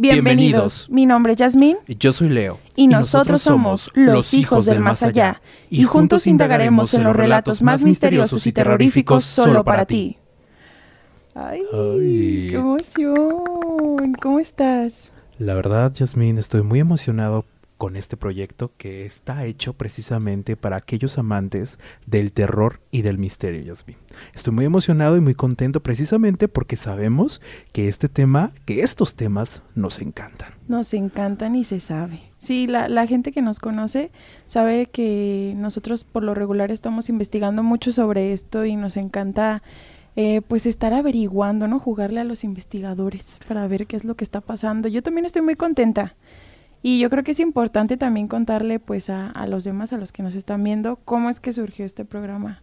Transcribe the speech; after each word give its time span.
Bienvenidos. 0.00 0.88
Mi 0.88 1.04
nombre 1.04 1.34
es 1.34 1.38
Yasmín. 1.38 1.76
Yo 1.86 2.14
soy 2.14 2.30
Leo. 2.30 2.58
Y, 2.74 2.88
nosotros, 2.88 3.42
somos 3.42 3.90
los 3.92 4.32
hijos 4.32 4.64
del 4.64 4.80
más 4.80 5.02
allá. 5.02 5.42
Y 5.68 5.82
juntos 5.82 6.26
indagaremos 6.26 6.94
en 6.94 7.04
los 7.04 7.14
relatos 7.14 7.60
más 7.60 7.84
misteriosos 7.84 8.46
y 8.46 8.52
terroríficos 8.52 9.24
solo 9.24 9.62
para 9.62 9.84
ti. 9.84 10.16
Ay, 11.34 11.62
qué 12.50 12.54
emoción. 12.54 14.14
¿Cómo 14.22 14.40
estás? 14.40 15.12
La 15.36 15.52
verdad, 15.52 15.92
Yasmín, 15.92 16.38
estoy 16.38 16.62
muy 16.62 16.80
emocionado 16.80 17.44
con 17.80 17.96
este 17.96 18.18
proyecto 18.18 18.72
que 18.76 19.06
está 19.06 19.46
hecho 19.46 19.72
precisamente 19.72 20.54
para 20.54 20.76
aquellos 20.76 21.16
amantes 21.16 21.78
del 22.04 22.30
terror 22.30 22.82
y 22.90 23.00
del 23.00 23.16
misterio, 23.16 23.62
Yasmin. 23.62 23.96
Estoy 24.34 24.52
muy 24.52 24.66
emocionado 24.66 25.16
y 25.16 25.20
muy 25.20 25.34
contento 25.34 25.82
precisamente 25.82 26.46
porque 26.46 26.76
sabemos 26.76 27.40
que 27.72 27.88
este 27.88 28.10
tema, 28.10 28.52
que 28.66 28.82
estos 28.82 29.14
temas 29.14 29.62
nos 29.74 30.02
encantan. 30.02 30.52
Nos 30.68 30.92
encantan 30.92 31.56
y 31.56 31.64
se 31.64 31.80
sabe. 31.80 32.20
Sí, 32.38 32.66
la, 32.66 33.06
gente 33.06 33.32
que 33.32 33.40
nos 33.40 33.60
conoce 33.60 34.12
sabe 34.46 34.84
que 34.84 35.54
nosotros 35.56 36.04
por 36.04 36.22
lo 36.22 36.34
regular 36.34 36.70
estamos 36.70 37.08
investigando 37.08 37.62
mucho 37.62 37.92
sobre 37.92 38.34
esto 38.34 38.66
y 38.66 38.76
nos 38.76 38.98
encanta 38.98 39.62
eh, 40.16 40.42
pues 40.46 40.66
estar 40.66 40.92
averiguando, 40.92 41.66
¿no? 41.66 41.78
Jugarle 41.78 42.20
a 42.20 42.24
los 42.24 42.44
investigadores 42.44 43.38
para 43.48 43.66
ver 43.68 43.86
qué 43.86 43.96
es 43.96 44.04
lo 44.04 44.16
que 44.16 44.24
está 44.24 44.42
pasando. 44.42 44.86
Yo 44.86 45.02
también 45.02 45.24
estoy 45.24 45.40
muy 45.40 45.54
contenta 45.54 46.14
y 46.82 46.98
yo 46.98 47.10
creo 47.10 47.24
que 47.24 47.32
es 47.32 47.40
importante 47.40 47.96
también 47.96 48.28
contarle 48.28 48.78
pues 48.78 49.10
a, 49.10 49.28
a, 49.30 49.46
los 49.46 49.64
demás, 49.64 49.92
a 49.92 49.98
los 49.98 50.12
que 50.12 50.22
nos 50.22 50.34
están 50.34 50.64
viendo, 50.64 50.96
cómo 51.04 51.28
es 51.28 51.40
que 51.40 51.52
surgió 51.52 51.84
este 51.84 52.04
programa. 52.04 52.62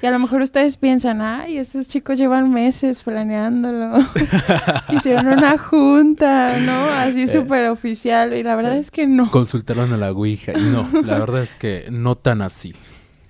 Y 0.00 0.06
a 0.06 0.12
lo 0.12 0.20
mejor 0.20 0.42
ustedes 0.42 0.76
piensan, 0.76 1.20
ay, 1.20 1.58
estos 1.58 1.88
chicos 1.88 2.18
llevan 2.18 2.52
meses 2.52 3.02
planeándolo. 3.02 3.98
Hicieron 4.90 5.26
una 5.26 5.58
junta, 5.58 6.56
¿no? 6.60 6.84
Así 6.90 7.22
eh. 7.22 7.28
súper 7.28 7.66
oficial. 7.66 8.32
Y 8.32 8.44
la 8.44 8.54
verdad 8.54 8.76
es 8.76 8.92
que 8.92 9.08
no. 9.08 9.28
Consultaron 9.30 9.92
a 9.92 9.96
la 9.96 10.12
Ouija. 10.12 10.52
Y 10.56 10.62
no, 10.62 10.88
la 11.04 11.18
verdad 11.18 11.42
es 11.42 11.56
que 11.56 11.88
no 11.90 12.14
tan 12.14 12.42
así. 12.42 12.74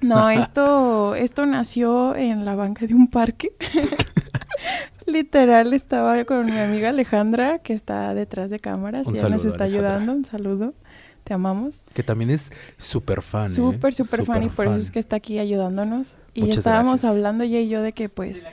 No, 0.02 0.28
esto, 0.30 1.14
esto 1.14 1.46
nació 1.46 2.14
en 2.14 2.44
la 2.44 2.54
banca 2.54 2.86
de 2.86 2.94
un 2.94 3.08
parque. 3.08 3.52
Literal, 5.06 5.72
estaba 5.72 6.24
con 6.24 6.46
mi 6.46 6.58
amiga 6.58 6.90
Alejandra, 6.90 7.58
que 7.60 7.72
está 7.72 8.14
detrás 8.14 8.50
de 8.50 8.58
cámaras 8.58 9.06
y 9.06 9.12
nos 9.12 9.44
está 9.44 9.64
ayudando. 9.64 10.12
Un 10.12 10.24
saludo. 10.24 10.74
Te 11.24 11.34
amamos. 11.34 11.84
Que 11.92 12.02
también 12.02 12.30
es 12.30 12.50
súper 12.78 13.22
fan. 13.22 13.46
¿eh? 13.46 13.50
Súper, 13.50 13.92
súper 13.94 14.24
fan 14.24 14.44
y 14.44 14.48
por 14.48 14.66
eso 14.66 14.76
es 14.76 14.90
que 14.90 14.98
está 14.98 15.16
aquí 15.16 15.38
ayudándonos. 15.38 16.16
Y 16.34 16.50
estábamos 16.50 17.04
hablando 17.04 17.44
ella 17.44 17.60
y 17.60 17.68
yo 17.68 17.82
de 17.82 17.92
que 17.92 18.08
pues... 18.08 18.44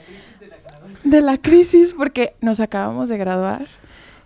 De 1.04 1.20
la 1.20 1.38
crisis, 1.38 1.94
porque 1.96 2.34
nos 2.40 2.60
acabamos 2.60 3.08
de 3.08 3.16
graduar. 3.16 3.66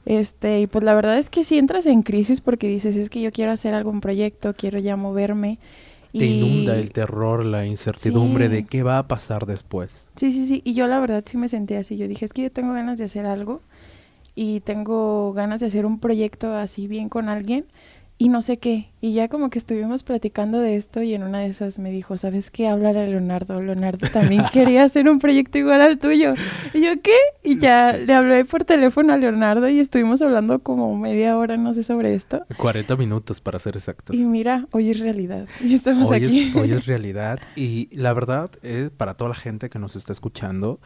Este, 0.06 0.60
y 0.60 0.66
pues 0.66 0.82
la 0.82 0.94
verdad 0.94 1.18
es 1.18 1.30
que 1.30 1.44
si 1.44 1.58
entras 1.58 1.86
en 1.86 2.02
crisis 2.02 2.40
porque 2.40 2.68
dices, 2.68 2.96
es 2.96 3.10
que 3.10 3.20
yo 3.20 3.30
quiero 3.32 3.52
hacer 3.52 3.74
algún 3.74 4.00
proyecto, 4.00 4.54
quiero 4.54 4.78
ya 4.78 4.96
moverme 4.96 5.58
te 6.12 6.26
inunda 6.26 6.76
el 6.76 6.92
terror, 6.92 7.44
la 7.44 7.66
incertidumbre 7.66 8.48
de 8.48 8.64
qué 8.64 8.82
va 8.82 8.98
a 8.98 9.08
pasar 9.08 9.46
después. 9.46 10.08
Sí, 10.16 10.32
sí, 10.32 10.46
sí. 10.46 10.62
Y 10.64 10.74
yo 10.74 10.86
la 10.86 11.00
verdad 11.00 11.22
sí 11.26 11.36
me 11.36 11.48
sentí 11.48 11.74
así. 11.74 11.96
Yo 11.96 12.08
dije, 12.08 12.24
es 12.24 12.32
que 12.32 12.42
yo 12.42 12.52
tengo 12.52 12.72
ganas 12.72 12.98
de 12.98 13.04
hacer 13.04 13.26
algo 13.26 13.62
y 14.34 14.60
tengo 14.60 15.32
ganas 15.32 15.60
de 15.60 15.66
hacer 15.66 15.86
un 15.86 16.00
proyecto 16.00 16.54
así 16.54 16.86
bien 16.86 17.08
con 17.08 17.28
alguien 17.28 17.66
y 18.20 18.28
no 18.28 18.42
sé 18.42 18.58
qué. 18.58 18.90
Y 19.00 19.14
ya 19.14 19.28
como 19.28 19.48
que 19.48 19.58
estuvimos 19.58 20.02
platicando 20.02 20.60
de 20.60 20.76
esto 20.76 21.00
y 21.00 21.14
en 21.14 21.22
una 21.22 21.38
de 21.38 21.46
esas 21.46 21.78
me 21.78 21.90
dijo, 21.90 22.18
¿sabes 22.18 22.50
qué? 22.50 22.68
Hablar 22.68 22.98
a 22.98 23.06
Leonardo. 23.06 23.62
Leonardo 23.62 24.08
también 24.12 24.44
quería 24.52 24.84
hacer 24.84 25.08
un 25.08 25.18
proyecto 25.20 25.56
igual 25.56 25.80
al 25.80 25.98
tuyo. 25.98 26.34
Y 26.74 26.82
yo, 26.82 27.00
¿qué? 27.02 27.16
Y 27.42 27.58
ya 27.58 27.94
le 27.94 28.12
hablé 28.12 28.44
por 28.44 28.64
teléfono 28.64 29.14
a 29.14 29.16
Leonardo 29.16 29.70
y 29.70 29.80
estuvimos 29.80 30.20
hablando 30.20 30.58
como 30.58 30.94
media 30.98 31.38
hora, 31.38 31.56
no 31.56 31.72
sé, 31.72 31.82
sobre 31.82 32.14
esto. 32.14 32.44
40 32.58 32.94
minutos 32.96 33.40
para 33.40 33.58
ser 33.58 33.76
exactos. 33.76 34.14
Y 34.14 34.26
mira, 34.26 34.66
hoy 34.70 34.90
es 34.90 35.00
realidad. 35.00 35.48
Y 35.64 35.74
estamos 35.74 36.06
hoy 36.10 36.22
aquí. 36.22 36.48
Es, 36.50 36.56
hoy 36.56 36.72
es 36.72 36.84
realidad. 36.84 37.38
Y 37.56 37.88
la 37.96 38.12
verdad, 38.12 38.50
es 38.62 38.90
para 38.90 39.14
toda 39.14 39.30
la 39.30 39.34
gente 39.34 39.70
que 39.70 39.78
nos 39.78 39.96
está 39.96 40.12
escuchando, 40.12 40.78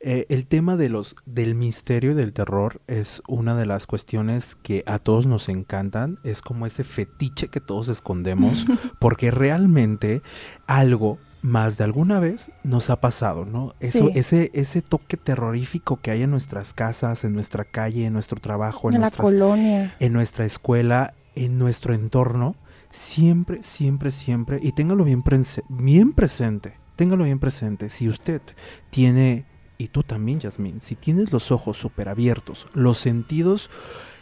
eh, 0.00 0.26
el 0.28 0.46
tema 0.46 0.76
de 0.76 0.88
los, 0.88 1.16
del 1.26 1.56
misterio 1.56 2.12
y 2.12 2.14
del 2.14 2.32
terror 2.32 2.80
es 2.86 3.20
una 3.26 3.56
de 3.56 3.66
las 3.66 3.88
cuestiones 3.88 4.54
que 4.54 4.84
a 4.86 4.98
todos 4.98 5.26
nos 5.26 5.48
encantan. 5.48 6.18
Es 6.22 6.40
como 6.40 6.66
ese 6.66 6.84
fetiche 6.84 7.48
que 7.48 7.60
todos 7.60 7.88
escondemos, 7.88 8.64
porque 9.00 9.30
realmente 9.30 10.22
algo 10.66 11.18
más 11.42 11.78
de 11.78 11.84
alguna 11.84 12.20
vez 12.20 12.52
nos 12.62 12.90
ha 12.90 13.00
pasado, 13.00 13.44
¿no? 13.44 13.74
Eso, 13.80 14.10
ese, 14.14 14.50
ese 14.54 14.82
toque 14.82 15.16
terrorífico 15.16 15.98
que 16.00 16.10
hay 16.10 16.22
en 16.22 16.30
nuestras 16.30 16.74
casas, 16.74 17.24
en 17.24 17.32
nuestra 17.32 17.64
calle, 17.64 18.06
en 18.06 18.12
nuestro 18.12 18.40
trabajo, 18.40 18.90
en, 18.92 19.00
la 19.00 19.10
colonia, 19.10 19.94
en 19.98 20.12
nuestra 20.12 20.44
escuela, 20.44 21.14
en 21.34 21.58
nuestro 21.58 21.94
entorno, 21.94 22.56
siempre, 22.90 23.62
siempre, 23.62 24.10
siempre, 24.10 24.58
y 24.62 24.72
téngalo 24.72 25.04
bien, 25.04 25.22
bien 25.68 26.12
presente, 26.12 26.74
téngalo 26.96 27.24
bien 27.24 27.38
presente. 27.38 27.88
Si 27.88 28.08
usted 28.08 28.42
tiene 28.90 29.46
y 29.78 29.88
tú 29.88 30.02
también, 30.02 30.40
Yasmín, 30.40 30.80
si 30.80 30.96
tienes 30.96 31.32
los 31.32 31.52
ojos 31.52 31.76
súper 31.78 32.08
abiertos, 32.08 32.66
los 32.74 32.98
sentidos 32.98 33.70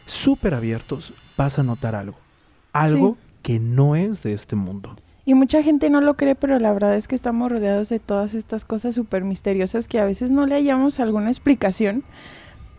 súper 0.05 0.55
abiertos, 0.55 1.15
vas 1.37 1.59
a 1.59 1.63
notar 1.63 1.95
algo. 1.95 2.19
Algo 2.73 3.17
que 3.43 3.59
no 3.59 3.97
es 3.97 4.23
de 4.23 4.35
este 4.35 4.55
mundo. 4.55 4.97
Y 5.25 5.35
mucha 5.35 5.63
gente 5.63 5.89
no 5.89 6.01
lo 6.03 6.15
cree, 6.15 6.35
pero 6.35 6.59
la 6.59 6.73
verdad 6.73 6.95
es 6.95 7.09
que 7.09 7.15
estamos 7.15 7.51
rodeados 7.51 7.89
de 7.89 7.99
todas 7.99 8.35
estas 8.35 8.65
cosas 8.65 8.95
súper 8.95 9.25
misteriosas 9.25 9.89
que 9.89 9.99
a 9.99 10.05
veces 10.05 10.31
no 10.31 10.47
le 10.47 10.55
hallamos 10.55 11.01
alguna 11.01 11.29
explicación, 11.29 12.05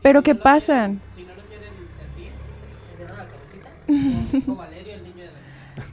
pero 0.02 0.22
que 0.22 0.36
pasan. 0.36 1.02
Si 1.16 1.24
no 1.24 1.34
lo 1.34 1.42
quieren 1.42 1.74
sentir, 1.98 2.32
la 3.00 3.28
cabecita, 3.28 4.87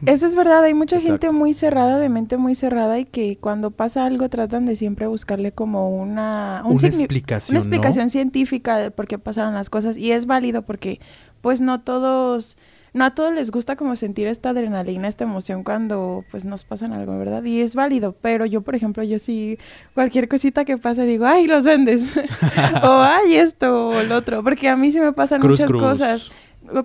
Eso 0.06 0.26
es 0.26 0.34
verdad, 0.34 0.65
hay 0.65 0.75
mucha 0.75 1.00
gente 1.00 1.31
muy 1.31 1.54
cerrada, 1.54 1.98
de 1.98 2.09
mente 2.09 2.37
muy 2.37 2.54
cerrada 2.54 2.98
y 2.98 3.04
que 3.04 3.37
cuando 3.37 3.70
pasa 3.70 4.06
algo 4.06 4.28
tratan 4.28 4.66
de 4.66 4.76
siempre 4.76 5.06
buscarle 5.06 5.53
como 5.53 5.91
una, 5.91 6.62
una 6.65 6.88
explicación, 6.88 7.56
una 7.56 7.60
explicación 7.60 8.10
científica 8.10 8.78
de 8.78 8.91
por 8.91 9.06
qué 9.06 9.19
pasaron 9.19 9.54
las 9.54 9.70
cosas 9.70 9.97
y 9.97 10.12
es 10.12 10.26
válido 10.26 10.62
porque 10.62 11.00
pues 11.41 11.60
no 11.60 11.81
todos 11.81 12.56
no 12.94 13.04
a 13.04 13.10
todos 13.14 13.34
les 13.34 13.50
gusta 13.50 13.75
como 13.75 13.97
sentir 13.97 14.28
esta 14.28 14.50
adrenalina, 14.50 15.09
esta 15.09 15.25
emoción 15.25 15.64
cuando 15.64 16.25
pues 16.31 16.44
nos 16.44 16.62
pasan 16.62 16.93
algo, 16.93 17.19
¿verdad? 17.19 17.43
Y 17.43 17.60
es 17.60 17.75
válido, 17.75 18.14
pero 18.22 18.47
yo, 18.47 18.62
por 18.62 18.76
ejemplo, 18.76 19.03
yo 19.03 19.19
sí, 19.19 19.59
cualquier 19.94 20.28
cosita 20.28 20.64
que 20.64 20.78
pase 20.78 21.04
digo, 21.04 21.26
ay, 21.26 21.48
los 21.48 21.64
vendes, 21.64 22.16
o 22.84 23.00
ay, 23.03 23.34
esto, 23.34 23.88
o 23.88 24.00
el 24.00 24.12
otro, 24.12 24.44
porque 24.44 24.69
a 24.69 24.76
mí 24.76 24.93
sí 24.93 25.00
me 25.00 25.12
pasan 25.12 25.41
muchas 25.41 25.72
cosas 25.72 26.31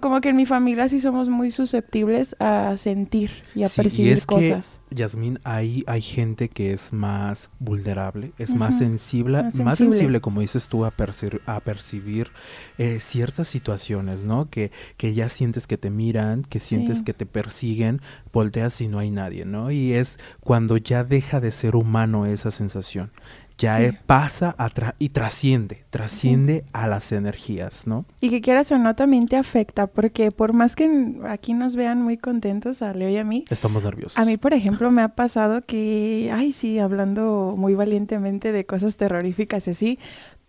como 0.01 0.21
que 0.21 0.29
en 0.29 0.35
mi 0.35 0.45
familia 0.45 0.89
sí 0.89 0.99
somos 0.99 1.29
muy 1.29 1.51
susceptibles 1.51 2.35
a 2.39 2.75
sentir 2.77 3.31
y 3.55 3.63
a 3.63 3.69
percibir 3.69 4.13
es 4.13 4.25
cosas. 4.25 4.79
Que, 4.89 4.95
Yasmín, 4.95 5.39
hay, 5.43 5.83
hay 5.87 6.01
gente 6.01 6.49
que 6.49 6.73
es 6.73 6.91
más 6.91 7.51
vulnerable, 7.59 8.33
es 8.37 8.55
más, 8.55 8.77
sensible, 8.77 9.43
más, 9.63 9.77
sensible, 9.77 10.19
como 10.19 10.41
dices 10.41 10.67
tú, 10.67 10.85
a, 10.85 10.91
percibir, 10.91 11.41
a 11.45 11.59
percibir 11.59 12.31
eh, 12.77 12.99
ciertas 12.99 13.47
situaciones, 13.47 14.23
¿no? 14.23 14.49
Que, 14.49 14.71
que 14.97 15.13
ya 15.13 15.29
sientes 15.29 15.67
que 15.67 15.77
te 15.77 15.89
miran, 15.89 16.43
que 16.43 16.59
sientes 16.59 17.03
que 17.03 17.13
te 17.13 17.25
persiguen, 17.25 18.01
volteas 18.33 18.81
y 18.81 18.87
no 18.87 18.99
hay 18.99 19.11
nadie, 19.11 19.45
¿no? 19.45 19.71
Y 19.71 19.93
es 19.93 20.19
cuando 20.39 20.77
ya 20.77 21.03
deja 21.03 21.39
de 21.39 21.51
ser 21.51 21.75
humano 21.75 22.25
esa 22.25 22.51
sensación 22.51 23.11
ya 23.59 23.93
pasa 24.05 24.55
y 24.97 25.09
trasciende, 25.09 25.83
trasciende 25.89 26.63
a 26.73 26.87
las 26.87 27.11
energías, 27.11 27.85
¿no? 27.85 28.05
Y 28.21 28.29
que 28.29 28.41
quieras 28.41 28.71
o 28.71 28.77
no 28.77 28.95
también 28.95 29.27
te 29.27 29.35
afecta, 29.35 29.87
porque 29.87 30.31
por 30.31 30.53
más 30.53 30.75
que 30.75 31.17
aquí 31.27 31.53
nos 31.53 31.75
vean 31.75 32.01
muy 32.01 32.17
contentos 32.17 32.81
a 32.81 32.93
Leo 32.93 33.09
y 33.09 33.17
a 33.17 33.23
mí, 33.23 33.45
estamos 33.49 33.83
nerviosos. 33.83 34.17
A 34.17 34.25
mí, 34.25 34.37
por 34.37 34.53
ejemplo, 34.53 34.89
me 34.91 35.01
ha 35.01 35.09
pasado 35.09 35.61
que, 35.61 36.31
ay, 36.33 36.53
sí, 36.53 36.79
hablando 36.79 37.55
muy 37.57 37.75
valientemente 37.75 38.51
de 38.51 38.65
cosas 38.65 38.97
terroríficas 38.97 39.67
y 39.67 39.71
así, 39.71 39.99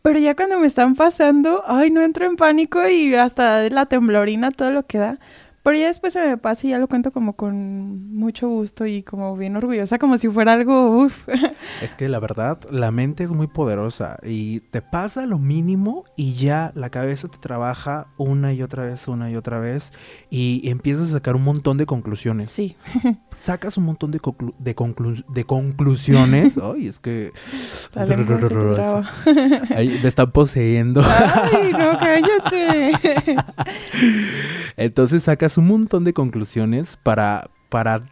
pero 0.03 0.19
ya 0.19 0.35
cuando 0.35 0.59
me 0.59 0.67
están 0.67 0.95
pasando, 0.95 1.63
ay, 1.67 1.91
no 1.91 2.01
entro 2.01 2.25
en 2.25 2.37
pánico 2.37 2.89
y 2.89 3.15
hasta 3.15 3.69
la 3.69 3.87
temblorina, 3.87 4.51
todo 4.51 4.71
lo 4.71 4.87
que 4.87 4.99
da. 4.99 5.19
Pero 5.71 5.83
ya 5.83 5.87
después 5.87 6.15
se 6.15 6.21
me 6.21 6.37
pasa 6.37 6.67
y 6.67 6.71
ya 6.71 6.81
lo 6.81 6.89
cuento 6.89 7.13
como 7.13 7.37
con 7.37 8.13
mucho 8.13 8.49
gusto 8.49 8.87
y 8.87 9.05
como 9.05 9.37
bien 9.37 9.55
orgullosa, 9.55 10.01
como 10.01 10.17
si 10.17 10.27
fuera 10.27 10.55
algo, 10.55 11.05
uff. 11.05 11.29
Es 11.81 11.95
que 11.95 12.09
la 12.09 12.19
verdad, 12.19 12.59
la 12.73 12.91
mente 12.91 13.23
es 13.23 13.31
muy 13.31 13.47
poderosa 13.47 14.19
y 14.25 14.59
te 14.59 14.83
pasa 14.83 15.27
lo 15.27 15.39
mínimo 15.39 16.07
y 16.17 16.33
ya 16.33 16.73
la 16.75 16.91
cabeza 16.91 17.29
te 17.29 17.39
trabaja 17.39 18.09
una 18.17 18.53
y 18.53 18.63
otra 18.63 18.83
vez, 18.83 19.07
una 19.07 19.31
y 19.31 19.37
otra 19.37 19.61
vez 19.61 19.93
y 20.29 20.69
empiezas 20.69 21.11
a 21.11 21.13
sacar 21.13 21.37
un 21.37 21.45
montón 21.45 21.77
de 21.77 21.87
conclusiones. 21.87 22.51
Sí. 22.51 22.77
Sacas 23.31 23.77
un 23.77 23.85
montón 23.85 24.11
de, 24.11 24.21
de, 24.59 24.75
de 25.29 25.45
conclusiones. 25.45 26.59
Ay, 26.59 26.89
es 26.89 26.99
que... 26.99 27.31
Me 27.95 28.03
están 30.09 30.33
poseyendo. 30.33 31.01
Ay, 31.05 31.71
no, 31.71 31.97
cállate. 31.97 33.37
Entonces 34.77 35.25
sacas 35.25 35.59
un 35.61 35.69
montón 35.69 36.05
de 36.05 36.13
conclusiones 36.13 36.97
para, 36.97 37.49
para 37.69 38.03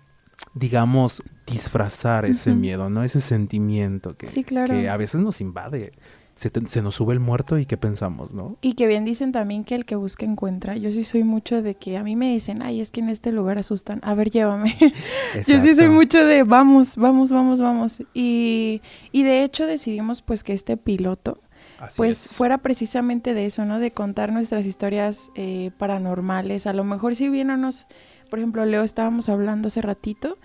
digamos, 0.55 1.23
disfrazar 1.47 2.25
ese 2.27 2.55
miedo, 2.55 2.91
¿no? 2.91 3.03
Ese 3.03 3.21
sentimiento 3.21 4.17
que, 4.17 4.27
que 4.45 4.89
a 4.89 4.97
veces 4.97 5.21
nos 5.21 5.41
invade. 5.41 5.93
se, 6.35 6.51
te- 6.51 6.65
se 6.69 6.83
nos 6.83 6.95
sube 6.95 7.13
el 7.15 7.19
muerto 7.21 7.59
y 7.59 7.67
qué 7.67 7.77
pensamos, 7.77 8.31
¿no? 8.33 8.57
Y 8.61 8.75
que 8.75 8.87
bien 8.87 9.05
dicen 9.05 9.33
también 9.33 9.65
que 9.65 9.75
el 9.75 9.85
que 9.85 9.97
busca 9.97 10.25
encuentra. 10.25 10.77
Yo 10.77 10.93
sí 10.93 11.03
soy 11.03 11.25
mucho 11.25 11.63
de 11.63 11.75
que 11.75 11.97
a 11.97 12.05
mí 12.05 12.15
me 12.15 12.31
dicen, 12.33 12.63
ay, 12.63 12.81
es 12.81 12.91
que 12.93 13.01
en 13.01 13.09
este 13.11 13.33
lugar 13.33 13.59
asustan. 13.59 13.99
A 14.05 14.15
ver, 14.15 14.31
llévame. 14.31 14.77
Yo 15.49 15.61
sí 15.61 15.75
soy 15.75 15.89
mucho 15.89 16.25
de 16.25 16.45
vamos, 16.45 16.95
vamos, 16.97 17.33
vamos, 17.33 17.61
vamos. 17.61 18.03
Y, 18.15 18.81
y 19.11 19.25
de 19.25 19.43
hecho 19.43 19.67
decidimos 19.67 20.23
pues 20.23 20.45
que 20.45 20.53
este 20.53 20.77
piloto 20.77 21.41
Así 21.79 21.97
pues 21.99 22.27
es. 22.27 22.37
fuera 22.37 22.59
precisamente 22.59 23.35
de 23.35 23.47
eso, 23.47 23.65
¿no? 23.65 23.79
De 23.79 23.93
contar 23.93 24.33
nuestras 24.33 24.67
historias 24.67 25.31
eh, 25.35 25.71
paranormales. 25.79 26.67
A 26.67 26.73
lo 26.73 26.85
mejor 26.85 27.15
si 27.15 27.29
bien 27.29 27.49
no 27.49 27.57
nos, 27.57 27.87
por 28.31 28.39
ejemplo, 28.39 28.65
Leo 28.65 28.83
estábamos 28.83 29.29
hablando 29.29 29.69
hace 29.69 29.81
ratito 29.81 30.39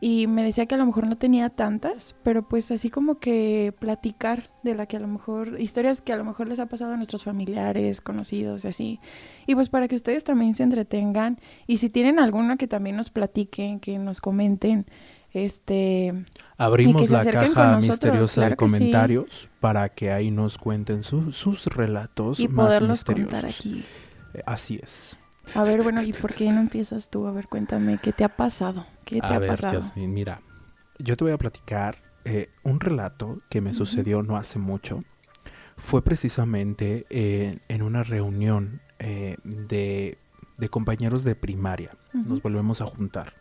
y 0.00 0.26
me 0.26 0.42
decía 0.42 0.64
que 0.64 0.74
a 0.74 0.78
lo 0.78 0.86
mejor 0.86 1.06
no 1.06 1.18
tenía 1.18 1.50
tantas, 1.50 2.16
pero 2.22 2.48
pues 2.48 2.70
así 2.70 2.88
como 2.88 3.18
que 3.18 3.74
platicar 3.78 4.50
de 4.62 4.74
la 4.74 4.86
que 4.86 4.96
a 4.96 5.00
lo 5.00 5.06
mejor, 5.06 5.60
historias 5.60 6.00
que 6.00 6.14
a 6.14 6.16
lo 6.16 6.24
mejor 6.24 6.48
les 6.48 6.58
ha 6.58 6.66
pasado 6.66 6.94
a 6.94 6.96
nuestros 6.96 7.22
familiares, 7.22 8.00
conocidos 8.00 8.64
y 8.64 8.68
así. 8.68 9.00
Y 9.46 9.54
pues 9.54 9.68
para 9.68 9.88
que 9.88 9.96
ustedes 9.96 10.24
también 10.24 10.54
se 10.54 10.62
entretengan 10.62 11.38
y 11.66 11.76
si 11.76 11.90
tienen 11.90 12.18
alguna 12.18 12.56
que 12.56 12.66
también 12.66 12.96
nos 12.96 13.10
platiquen, 13.10 13.78
que 13.78 13.98
nos 13.98 14.22
comenten, 14.22 14.86
este... 15.32 16.24
Abrimos 16.64 17.08
la 17.10 17.24
caja 17.24 17.76
nosotros, 17.76 17.88
misteriosa 17.88 18.34
claro 18.34 18.48
de 18.50 18.52
sí. 18.52 18.56
comentarios 18.56 19.48
para 19.60 19.88
que 19.88 20.12
ahí 20.12 20.30
nos 20.30 20.58
cuenten 20.58 21.02
su- 21.02 21.32
sus 21.32 21.66
relatos 21.66 22.38
Y 22.38 22.48
más 22.48 22.66
poderlos 22.66 22.90
misteriosos. 22.90 23.32
contar 23.32 23.50
aquí. 23.50 23.84
Eh, 24.34 24.42
Así 24.46 24.78
es. 24.82 25.16
A 25.54 25.64
ver, 25.64 25.82
bueno, 25.82 26.02
¿y 26.02 26.12
por 26.12 26.34
qué 26.34 26.52
no 26.52 26.60
empiezas 26.60 27.08
tú? 27.10 27.26
A 27.26 27.32
ver, 27.32 27.48
cuéntame, 27.48 27.98
¿qué 28.00 28.12
te 28.12 28.24
ha 28.24 28.28
pasado? 28.36 28.86
¿Qué 29.04 29.20
te 29.20 29.26
A 29.26 29.36
ha 29.36 29.38
ver, 29.38 29.50
pasado? 29.50 29.72
Yasmin, 29.72 30.12
mira, 30.12 30.42
yo 30.98 31.16
te 31.16 31.24
voy 31.24 31.32
a 31.32 31.38
platicar 31.38 31.96
eh, 32.24 32.50
un 32.62 32.78
relato 32.78 33.40
que 33.48 33.60
me 33.62 33.72
sucedió 33.72 34.22
no 34.22 34.36
hace 34.36 34.58
mucho. 34.58 35.02
Fue 35.78 36.04
precisamente 36.04 37.06
eh, 37.08 37.58
en 37.68 37.82
una 37.82 38.02
reunión 38.04 38.82
eh, 38.98 39.38
de, 39.44 40.18
de 40.58 40.68
compañeros 40.68 41.24
de 41.24 41.34
primaria. 41.34 41.90
Nos 42.12 42.42
volvemos 42.42 42.82
a 42.82 42.86
juntar. 42.86 43.32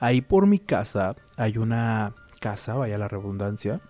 Ahí 0.00 0.22
por 0.22 0.46
mi 0.46 0.58
casa 0.58 1.14
hay 1.36 1.58
una 1.58 2.14
casa, 2.40 2.74
vaya 2.74 2.98
la 2.98 3.06
redundancia, 3.06 3.80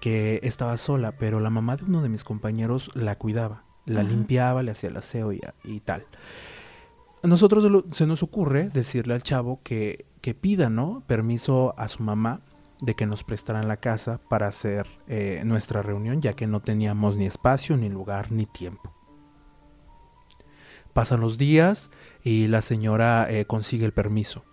que 0.00 0.40
estaba 0.42 0.76
sola, 0.76 1.12
pero 1.12 1.40
la 1.40 1.50
mamá 1.50 1.76
de 1.76 1.84
uno 1.84 2.02
de 2.02 2.08
mis 2.08 2.22
compañeros 2.22 2.90
la 2.94 3.16
cuidaba, 3.16 3.64
la 3.86 4.00
Ajá. 4.00 4.10
limpiaba, 4.10 4.62
le 4.62 4.70
hacía 4.70 4.90
el 4.90 4.96
aseo 4.96 5.32
y, 5.32 5.40
y 5.64 5.80
tal. 5.80 6.06
A 7.22 7.26
nosotros 7.26 7.84
se 7.92 8.06
nos 8.06 8.22
ocurre 8.22 8.68
decirle 8.68 9.14
al 9.14 9.22
chavo 9.22 9.60
que, 9.64 10.06
que 10.20 10.34
pida, 10.34 10.70
¿no? 10.70 11.02
Permiso 11.06 11.74
a 11.76 11.88
su 11.88 12.02
mamá 12.02 12.42
de 12.80 12.94
que 12.94 13.06
nos 13.06 13.24
prestaran 13.24 13.66
la 13.66 13.78
casa 13.78 14.20
para 14.28 14.46
hacer 14.46 14.86
eh, 15.08 15.42
nuestra 15.44 15.82
reunión, 15.82 16.20
ya 16.22 16.34
que 16.34 16.46
no 16.46 16.60
teníamos 16.60 17.16
ni 17.16 17.26
espacio, 17.26 17.76
ni 17.76 17.88
lugar, 17.88 18.30
ni 18.30 18.46
tiempo. 18.46 18.94
Pasan 20.92 21.20
los 21.20 21.38
días 21.38 21.90
y 22.22 22.46
la 22.48 22.60
señora 22.60 23.26
eh, 23.30 23.46
consigue 23.46 23.84
el 23.84 23.92
permiso. 23.92 24.44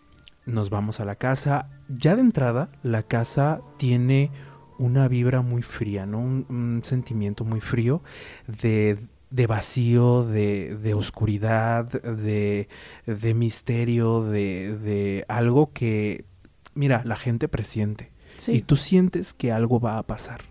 Nos 0.45 0.69
vamos 0.69 1.00
a 1.00 1.06
la 1.06 1.15
casa. 1.15 1.69
Ya 1.89 2.15
de 2.15 2.21
entrada, 2.21 2.69
la 2.83 3.03
casa 3.03 3.62
tiene 3.77 4.31
una 4.77 5.07
vibra 5.07 5.42
muy 5.42 5.62
fría, 5.62 6.06
¿no? 6.06 6.19
Un, 6.19 6.45
un 6.50 6.81
sentimiento 6.83 7.45
muy 7.45 7.62
frío 7.62 8.03
de, 8.62 9.00
de 9.30 9.47
vacío, 9.47 10.24
de, 10.24 10.77
de 10.77 10.94
oscuridad, 10.94 11.86
de, 11.86 12.68
de 13.06 13.33
misterio, 13.33 14.24
de, 14.24 14.77
de 14.77 15.25
algo 15.27 15.71
que, 15.74 16.25
mira, 16.74 17.01
la 17.06 17.15
gente 17.15 17.47
presiente. 17.47 18.12
Sí. 18.38 18.51
Y 18.51 18.62
tú 18.62 18.75
sientes 18.75 19.33
que 19.33 19.51
algo 19.51 19.80
va 19.80 19.97
a 19.97 20.03
pasar. 20.03 20.42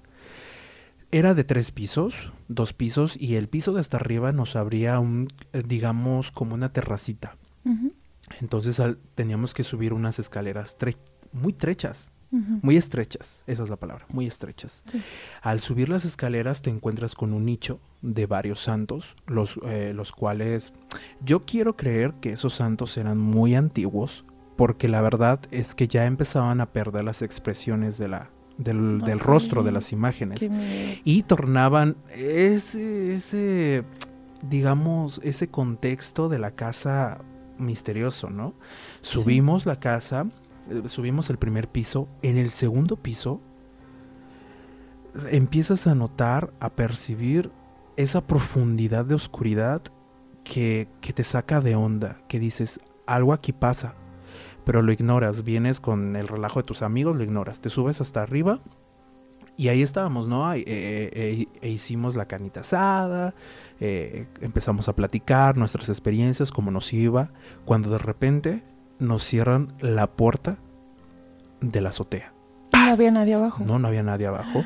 Era 1.13 1.35
de 1.35 1.45
tres 1.45 1.71
pisos, 1.71 2.33
dos 2.49 2.73
pisos, 2.73 3.17
y 3.21 3.37
el 3.37 3.49
piso 3.49 3.73
de 3.73 3.81
hasta 3.81 3.99
arriba 3.99 4.33
nos 4.33 4.57
abría 4.57 4.99
un, 4.99 5.29
eh, 5.53 5.63
digamos, 5.65 6.33
como 6.33 6.55
una 6.55 6.73
terracita. 6.73 7.37
Entonces 8.41 8.81
al- 8.81 8.99
teníamos 9.15 9.55
que 9.55 9.65
subir 9.65 9.93
unas 9.93 10.19
escaleras 10.19 10.79
tre- 10.79 10.97
muy 11.33 11.53
trechas, 11.53 12.11
muy 12.63 12.77
estrechas, 12.77 13.45
esa 13.47 13.63
es 13.63 13.71
la 13.71 13.77
palabra, 13.77 14.07
muy 14.09 14.27
estrechas. 14.27 14.83
Sí. 14.87 15.01
Al 15.41 15.61
subir 15.61 15.89
las 15.89 16.05
escaleras 16.05 16.63
te 16.63 16.71
encuentras 16.71 17.15
con 17.15 17.33
un 17.33 17.45
nicho 17.45 17.79
de 18.03 18.27
varios 18.27 18.59
santos, 18.61 19.15
los, 19.27 19.57
eh, 19.67 19.93
los 19.95 20.11
cuales 20.11 20.73
yo 21.25 21.45
quiero 21.45 21.77
creer 21.77 22.13
que 22.21 22.33
esos 22.33 22.53
santos 22.55 22.97
eran 22.97 23.19
muy 23.19 23.55
antiguos, 23.55 24.25
porque 24.57 24.89
la 24.89 25.01
verdad 25.01 25.39
es 25.53 25.77
que 25.77 25.87
ya 25.87 26.07
empezaban 26.07 26.61
a 26.61 26.73
perder 26.73 27.05
las 27.05 27.23
expresiones 27.23 27.99
de 27.99 28.09
la, 28.09 28.31
del, 28.59 29.01
rostro 29.21 29.63
de 29.63 29.71
las 29.71 29.93
imágenes 29.93 30.49
y 31.05 31.23
tornaban 31.23 31.97
ese, 32.17 33.15
ese, 33.15 33.85
digamos, 34.43 35.21
ese 35.23 35.49
contexto 35.49 36.29
de 36.29 36.39
la 36.41 36.51
casa 36.51 37.19
misterioso, 37.59 38.31
¿no? 38.31 38.55
Subimos 39.01 39.67
la 39.67 39.79
casa, 39.81 40.27
eh, 40.71 40.89
subimos 40.89 41.31
el 41.31 41.39
primer 41.39 41.69
piso, 41.69 42.09
en 42.23 42.37
el 42.37 42.51
segundo 42.51 42.97
piso 42.97 43.41
empiezas 45.31 45.87
a 45.87 45.95
notar, 45.95 46.53
a 46.61 46.71
percibir 46.71 47.51
esa 47.97 48.27
profundidad 48.27 49.05
de 49.05 49.15
oscuridad 49.15 49.83
que, 50.43 50.89
que 51.01 51.13
te 51.13 51.25
saca 51.25 51.61
de 51.61 51.77
onda, 51.77 52.19
que 52.29 52.41
dices, 52.41 52.81
algo 53.07 53.33
aquí 53.33 53.53
pasa, 53.53 53.95
pero 54.65 54.83
lo 54.83 54.93
ignoras, 54.93 55.45
vienes 55.45 55.81
con 55.81 56.17
el 56.17 56.27
relajo 56.27 56.61
de 56.61 56.67
tus 56.67 56.83
amigos, 56.83 57.17
lo 57.17 57.23
ignoras, 57.23 57.61
te 57.61 57.71
subes 57.71 58.01
hasta 58.01 58.23
arriba 58.23 58.61
y 59.57 59.69
ahí 59.69 59.83
estábamos, 59.83 60.27
¿no? 60.29 60.53
Eh, 60.53 61.47
e 61.61 61.69
hicimos 61.69 62.17
la 62.17 62.27
canita 62.27 62.61
asada, 62.61 63.35
eh, 63.81 64.27
empezamos 64.41 64.89
a 64.89 64.95
platicar 64.97 65.57
nuestras 65.57 65.89
experiencias, 65.89 66.51
cómo 66.51 66.71
nos 66.71 66.93
iba, 66.93 67.31
cuando 67.65 67.91
de 67.91 67.99
repente 67.99 68.63
nos 68.99 69.25
cierran 69.25 69.73
la 69.81 70.09
puerta 70.09 70.59
de 71.61 71.81
la 71.81 71.91
azotea. 71.91 72.33
No 72.73 72.93
había 72.93 73.11
nadie 73.11 73.35
abajo. 73.35 73.65
No, 73.65 73.79
no 73.79 73.89
había 73.89 74.03
nadie 74.03 74.27
abajo. 74.27 74.65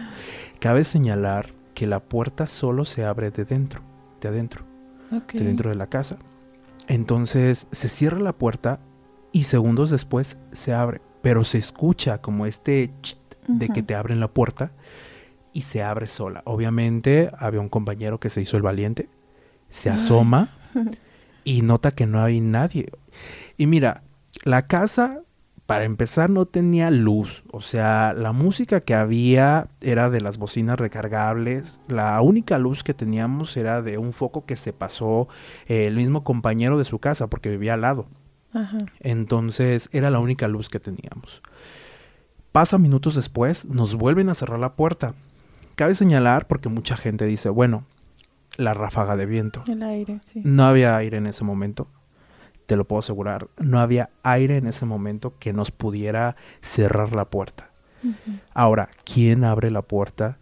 Cabe 0.61 0.85
señalar 0.85 1.52
que 1.75 1.87
la 1.87 2.00
puerta 2.00 2.46
solo 2.46 2.85
se 2.85 3.05
abre 3.05 3.31
de 3.31 3.44
dentro, 3.44 3.82
de 4.20 4.29
adentro, 4.29 4.64
Ok. 5.14 5.35
de 5.35 5.44
dentro 5.44 5.70
de 5.70 5.76
la 5.76 5.87
casa. 5.87 6.19
Entonces 6.88 7.67
se 7.70 7.88
cierra 7.88 8.19
la 8.19 8.32
puerta 8.32 8.81
y 9.32 9.44
segundos 9.44 9.90
después 9.90 10.38
se 10.52 10.73
abre, 10.73 11.02
pero 11.23 11.44
se 11.44 11.58
escucha 11.58 12.19
como 12.23 12.46
este 12.46 12.90
chit 13.02 13.18
de 13.49 13.69
que 13.69 13.83
te 13.83 13.95
abren 13.95 14.21
la 14.21 14.28
puerta 14.28 14.71
y 15.52 15.62
se 15.62 15.83
abre 15.83 16.07
sola. 16.07 16.43
Obviamente 16.45 17.31
había 17.37 17.61
un 17.61 17.69
compañero 17.69 18.21
que 18.21 18.31
se 18.31 18.40
hizo 18.40 18.57
el 18.57 18.62
valiente, 18.62 19.09
se 19.69 19.90
asoma 19.90 20.50
y 21.45 21.62
nota 21.62 21.90
que 21.90 22.07
no 22.07 22.23
hay 22.23 22.40
nadie. 22.40 22.90
Y 23.57 23.67
mira, 23.67 24.02
la 24.45 24.67
casa, 24.67 25.23
para 25.67 25.85
empezar, 25.85 26.31
no 26.31 26.47
tenía 26.47 26.90
luz. 26.90 27.43
O 27.50 27.61
sea, 27.61 28.12
la 28.12 28.33
música 28.33 28.81
que 28.81 28.95
había 28.95 29.69
era 29.81 30.11
de 30.11 30.21
las 30.21 30.38
bocinas 30.38 30.78
recargables. 30.78 31.81
La 31.88 32.21
única 32.21 32.59
luz 32.59 32.85
que 32.85 32.95
teníamos 32.95 33.57
era 33.57 33.83
de 33.83 33.99
un 33.99 34.12
foco 34.12 34.47
que 34.47 34.57
se 34.57 34.73
pasó 34.73 35.28
eh, 35.67 35.87
el 35.87 35.97
mismo 35.97 36.23
compañero 36.23 36.78
de 36.78 36.85
su 36.85 36.99
casa 36.99 37.26
porque 37.26 37.50
vivía 37.50 37.75
al 37.75 37.81
lado. 37.81 38.07
Ajá. 38.52 38.78
Entonces 39.00 39.88
era 39.93 40.11
la 40.11 40.21
única 40.21 40.49
luz 40.49 40.69
que 40.69 40.81
teníamos. 40.81 41.43
Pasa 42.52 42.78
minutos 42.78 43.14
después, 43.14 43.64
nos 43.67 43.95
vuelven 43.95 44.28
a 44.28 44.35
cerrar 44.35 44.59
la 44.59 44.75
puerta. 44.75 45.14
Cabe 45.75 45.95
señalar, 45.95 46.47
porque 46.47 46.69
mucha 46.69 46.97
gente 46.97 47.26
dice, 47.26 47.50
bueno, 47.50 47.85
la 48.57 48.75
ráfaga 48.75 49.17
de 49.17 49.26
viento. 49.26 49.62
El 49.69 49.83
aire, 49.83 50.21
sí. 50.25 50.40
No 50.45 50.64
había 50.64 50.97
aire 50.97 51.19
en 51.19 51.26
ese 51.26 51.45
momento, 51.45 51.88
te 52.67 52.76
lo 52.76 52.87
puedo 52.87 53.00
asegurar. 53.00 53.49
No 53.59 53.78
había 53.78 54.11
aire 54.23 54.57
en 54.57 54.67
ese 54.67 54.87
momento 54.87 55.35
que 55.38 55.52
nos 55.52 55.71
pudiera 55.71 56.37
cerrar 56.61 57.14
la 57.14 57.26
puerta. 57.26 57.71
Ahora, 58.55 58.90
¿quién 59.05 59.45
abre 59.45 59.71
la 59.71 59.83
puerta 59.83 60.38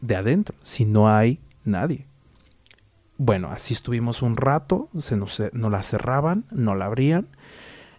de 0.00 0.16
adentro 0.16 0.56
si 0.62 0.84
no 0.84 1.08
hay 1.08 1.40
nadie? 1.64 2.06
Bueno, 3.18 3.50
así 3.52 3.74
estuvimos 3.74 4.22
un 4.22 4.36
rato, 4.36 4.88
se 4.98 5.16
nos, 5.16 5.40
nos 5.52 5.70
la 5.70 5.82
cerraban, 5.82 6.44
no 6.50 6.74
la 6.74 6.86
abrían. 6.86 7.28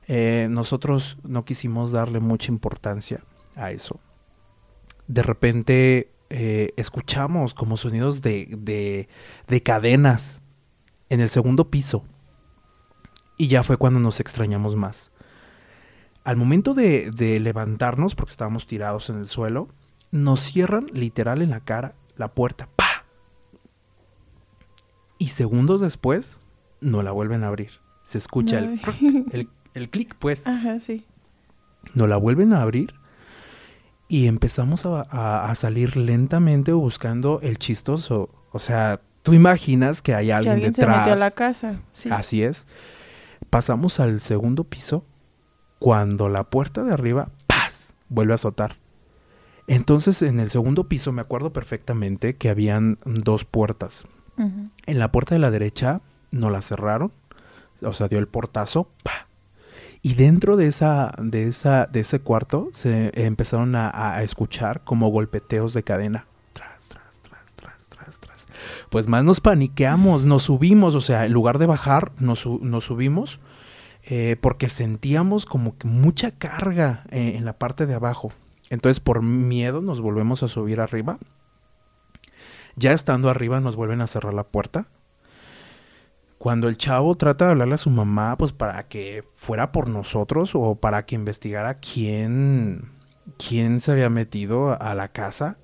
Eh, 0.07 0.47
nosotros 0.49 1.17
no 1.23 1.45
quisimos 1.45 1.91
darle 1.91 2.19
mucha 2.19 2.51
importancia 2.51 3.23
a 3.55 3.71
eso. 3.71 3.99
De 5.07 5.23
repente 5.23 6.11
eh, 6.29 6.73
escuchamos 6.77 7.53
como 7.53 7.77
sonidos 7.77 8.21
de, 8.21 8.47
de, 8.57 9.07
de 9.47 9.63
cadenas 9.63 10.41
en 11.09 11.21
el 11.21 11.29
segundo 11.29 11.69
piso. 11.69 12.03
Y 13.37 13.47
ya 13.47 13.63
fue 13.63 13.77
cuando 13.77 13.99
nos 13.99 14.19
extrañamos 14.19 14.75
más. 14.75 15.11
Al 16.23 16.37
momento 16.37 16.73
de, 16.73 17.11
de 17.11 17.39
levantarnos, 17.39 18.15
porque 18.15 18.31
estábamos 18.31 18.67
tirados 18.67 19.09
en 19.09 19.17
el 19.17 19.25
suelo, 19.25 19.67
nos 20.11 20.39
cierran 20.41 20.87
literal 20.93 21.41
en 21.41 21.49
la 21.49 21.59
cara 21.59 21.95
la 22.15 22.33
puerta. 22.33 22.69
¡Pa! 22.75 23.05
Y 25.17 25.29
segundos 25.29 25.81
después, 25.81 26.39
no 26.81 27.01
la 27.01 27.11
vuelven 27.11 27.43
a 27.43 27.47
abrir. 27.47 27.71
Se 28.03 28.17
escucha 28.17 28.59
el, 28.59 29.49
el 29.73 29.89
clic, 29.89 30.15
pues. 30.15 30.47
Ajá, 30.47 30.79
sí. 30.79 31.05
No 31.93 32.07
la 32.07 32.17
vuelven 32.17 32.53
a 32.53 32.61
abrir. 32.61 32.93
y 34.07 34.27
empezamos 34.27 34.85
a, 34.85 35.51
salir 35.55 35.97
lentamente 35.97 36.71
buscando 36.71 37.39
el 37.41 37.57
chistoso. 37.57 38.29
O 38.51 38.59
sea, 38.59 39.01
tú 39.23 39.33
imaginas 39.33 40.01
que 40.01 40.13
hay 40.13 40.29
alguien, 40.29 40.53
que 40.53 40.55
alguien 40.55 40.73
detrás. 40.73 40.95
Se 40.95 40.99
metió 40.99 41.13
a 41.13 41.17
la 41.17 41.31
casa. 41.31 41.79
Así 42.11 42.43
es. 42.43 42.67
Pasamos 43.49 43.99
al 43.99 44.21
segundo 44.21 44.65
piso 44.65 45.05
cuando 45.79 46.29
la 46.29 46.45
puerta 46.45 46.83
de 46.83 46.93
arriba, 46.93 47.29
¡paz! 47.47 47.93
vuelve 48.09 48.33
a 48.33 48.35
azotar. 48.35 48.77
Entonces, 49.67 50.21
en 50.21 50.39
el 50.39 50.49
segundo 50.49 50.87
piso 50.87 51.11
me 51.11 51.21
acuerdo 51.21 51.53
perfectamente 51.53 52.35
que 52.35 52.49
habían 52.49 52.99
dos 53.05 53.45
puertas. 53.45 54.05
En 54.37 54.99
la 54.99 55.11
puerta 55.11 55.35
de 55.35 55.39
la 55.39 55.51
derecha 55.51 56.01
no 56.31 56.49
la 56.49 56.61
cerraron, 56.61 57.11
o 57.81 57.93
sea, 57.93 58.07
dio 58.07 58.17
el 58.17 58.27
portazo, 58.27 58.89
¡pa! 59.03 59.27
Y 60.05 60.15
dentro 60.15 60.57
de 60.57 60.67
esa, 60.67 61.13
de 61.17 61.47
esa, 61.47 61.85
de 61.85 62.01
ese 62.01 62.19
cuarto 62.19 62.69
se 62.73 63.11
empezaron 63.25 63.73
a, 63.75 64.21
escuchar 64.21 64.83
como 64.83 65.07
golpeteos 65.07 65.73
de 65.73 65.83
cadena. 65.83 66.27
Tras, 66.51 66.77
tras, 66.89 67.03
tras, 67.21 67.55
tras, 67.55 67.87
tras, 67.87 68.19
tras. 68.19 68.45
Pues 68.89 69.07
más 69.07 69.23
nos 69.23 69.39
paniqueamos, 69.39 70.25
nos 70.25 70.43
subimos, 70.43 70.93
o 70.95 71.01
sea, 71.01 71.25
en 71.25 71.31
lugar 71.31 71.57
de 71.57 71.67
bajar, 71.67 72.11
nos, 72.19 72.45
nos 72.45 72.83
subimos 72.83 73.39
eh, 74.05 74.35
porque 74.41 74.67
sentíamos 74.67 75.45
como 75.45 75.77
que 75.77 75.87
mucha 75.87 76.31
carga 76.31 77.05
eh, 77.09 77.35
en 77.37 77.45
la 77.45 77.53
parte 77.53 77.85
de 77.85 77.93
abajo. 77.93 78.33
Entonces 78.69 78.99
por 78.99 79.21
miedo 79.21 79.81
nos 79.81 80.01
volvemos 80.01 80.43
a 80.43 80.49
subir 80.49 80.81
arriba. 80.81 81.17
Ya 82.75 82.91
estando 82.91 83.29
arriba 83.29 83.61
nos 83.61 83.77
vuelven 83.77 84.01
a 84.01 84.07
cerrar 84.07 84.33
la 84.33 84.43
puerta. 84.43 84.87
Cuando 86.43 86.67
el 86.67 86.75
chavo 86.75 87.15
trata 87.15 87.45
de 87.45 87.51
hablarle 87.51 87.75
a 87.75 87.77
su 87.77 87.89
mamá, 87.89 88.37
pues 88.37 88.51
para 88.51 88.89
que 88.89 89.23
fuera 89.33 89.71
por 89.71 89.87
nosotros 89.87 90.51
o 90.55 90.75
para 90.75 91.05
que 91.05 91.15
investigara 91.15 91.75
quién, 91.75 92.89
quién 93.37 93.79
se 93.79 93.93
había 93.93 94.09
metido 94.09 94.77
a 94.81 94.93
la 94.93 95.07
casa, 95.07 95.55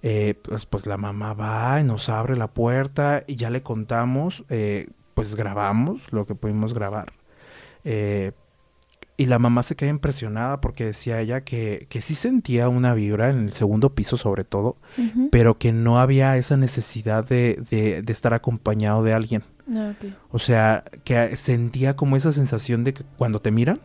eh, 0.00 0.36
pues, 0.40 0.64
pues, 0.64 0.86
la 0.86 0.96
mamá 0.96 1.34
va 1.34 1.80
y 1.80 1.82
nos 1.82 2.08
abre 2.08 2.36
la 2.36 2.46
puerta 2.46 3.24
y 3.26 3.34
ya 3.34 3.50
le 3.50 3.64
contamos, 3.64 4.44
eh, 4.48 4.86
pues 5.14 5.34
grabamos 5.34 6.02
lo 6.12 6.24
que 6.24 6.36
pudimos 6.36 6.72
grabar. 6.72 7.12
Eh, 7.82 8.30
y 9.16 9.26
la 9.26 9.40
mamá 9.40 9.64
se 9.64 9.74
queda 9.74 9.90
impresionada 9.90 10.60
porque 10.60 10.84
decía 10.84 11.20
ella 11.20 11.40
que, 11.40 11.88
que 11.90 12.00
sí 12.00 12.14
sentía 12.14 12.68
una 12.68 12.94
vibra 12.94 13.30
en 13.30 13.40
el 13.40 13.52
segundo 13.54 13.92
piso 13.92 14.16
sobre 14.16 14.44
todo, 14.44 14.76
pero 15.32 15.58
que 15.58 15.72
no 15.72 15.98
había 15.98 16.36
esa 16.36 16.56
necesidad 16.56 17.26
de, 17.26 17.60
de, 17.68 18.12
estar 18.12 18.34
acompañado 18.34 19.02
de 19.02 19.14
alguien. 19.14 19.42
Ah, 19.74 19.92
o 20.30 20.38
sea, 20.38 20.84
que 21.04 21.36
sentía 21.36 21.96
como 21.96 22.16
esa 22.16 22.32
sensación 22.32 22.84
de 22.84 22.94
que 22.94 23.04
cuando 23.16 23.40
te 23.40 23.50
miran, 23.50 23.80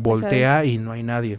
voltea 0.00 0.64
y 0.64 0.78
no 0.78 0.92
hay 0.92 1.02
nadie. 1.02 1.38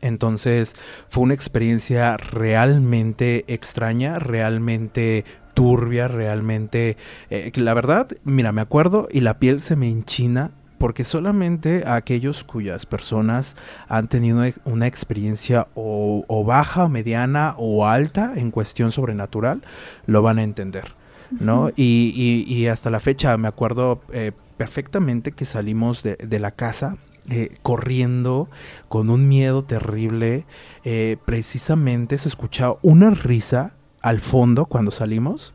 Entonces 0.00 0.76
fue 1.08 1.24
una 1.24 1.34
experiencia 1.34 2.16
realmente 2.16 3.44
extraña, 3.48 4.18
realmente 4.18 5.24
turbia, 5.54 6.06
realmente... 6.06 6.96
Eh, 7.30 7.50
la 7.56 7.74
verdad, 7.74 8.08
mira, 8.22 8.52
me 8.52 8.60
acuerdo 8.60 9.08
y 9.10 9.20
la 9.20 9.40
piel 9.40 9.60
se 9.60 9.74
me 9.74 9.88
enchina 9.88 10.52
porque 10.78 11.02
solamente 11.02 11.82
aquellos 11.86 12.44
cuyas 12.44 12.86
personas 12.86 13.56
han 13.88 14.08
tenido 14.08 14.44
una 14.64 14.86
experiencia 14.86 15.66
o, 15.74 16.44
baja, 16.46 16.88
mediana 16.88 17.54
o 17.58 17.86
alta 17.86 18.34
en 18.36 18.52
cuestión 18.52 18.92
sobrenatural 18.92 19.62
lo 20.06 20.22
van 20.22 20.38
a 20.38 20.44
entender, 20.44 20.84
¿no? 21.30 21.70
y, 21.76 22.66
hasta 22.66 22.90
la 22.90 23.00
fecha 23.00 23.36
me 23.36 23.48
acuerdo 23.48 24.02
eh, 24.12 24.32
perfectamente 24.56 25.32
que 25.32 25.44
salimos 25.44 26.02
de, 26.02 26.38
la 26.38 26.50
casa 26.52 26.96
eh, 27.30 27.54
corriendo 27.62 28.48
con 28.88 29.10
un 29.10 29.28
miedo 29.28 29.64
terrible. 29.64 30.46
Eh, 30.84 31.16
precisamente 31.24 32.18
se 32.18 32.28
escuchaba 32.28 32.78
una 32.82 33.10
risa 33.10 33.74
al 34.00 34.20
fondo 34.20 34.66
cuando 34.66 34.90
salimos, 34.90 35.54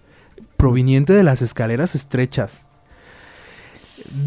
proveniente 0.58 1.13
de 1.13 1.24
las 1.24 1.42
escaleras 1.42 1.96
estrechas. 1.96 2.68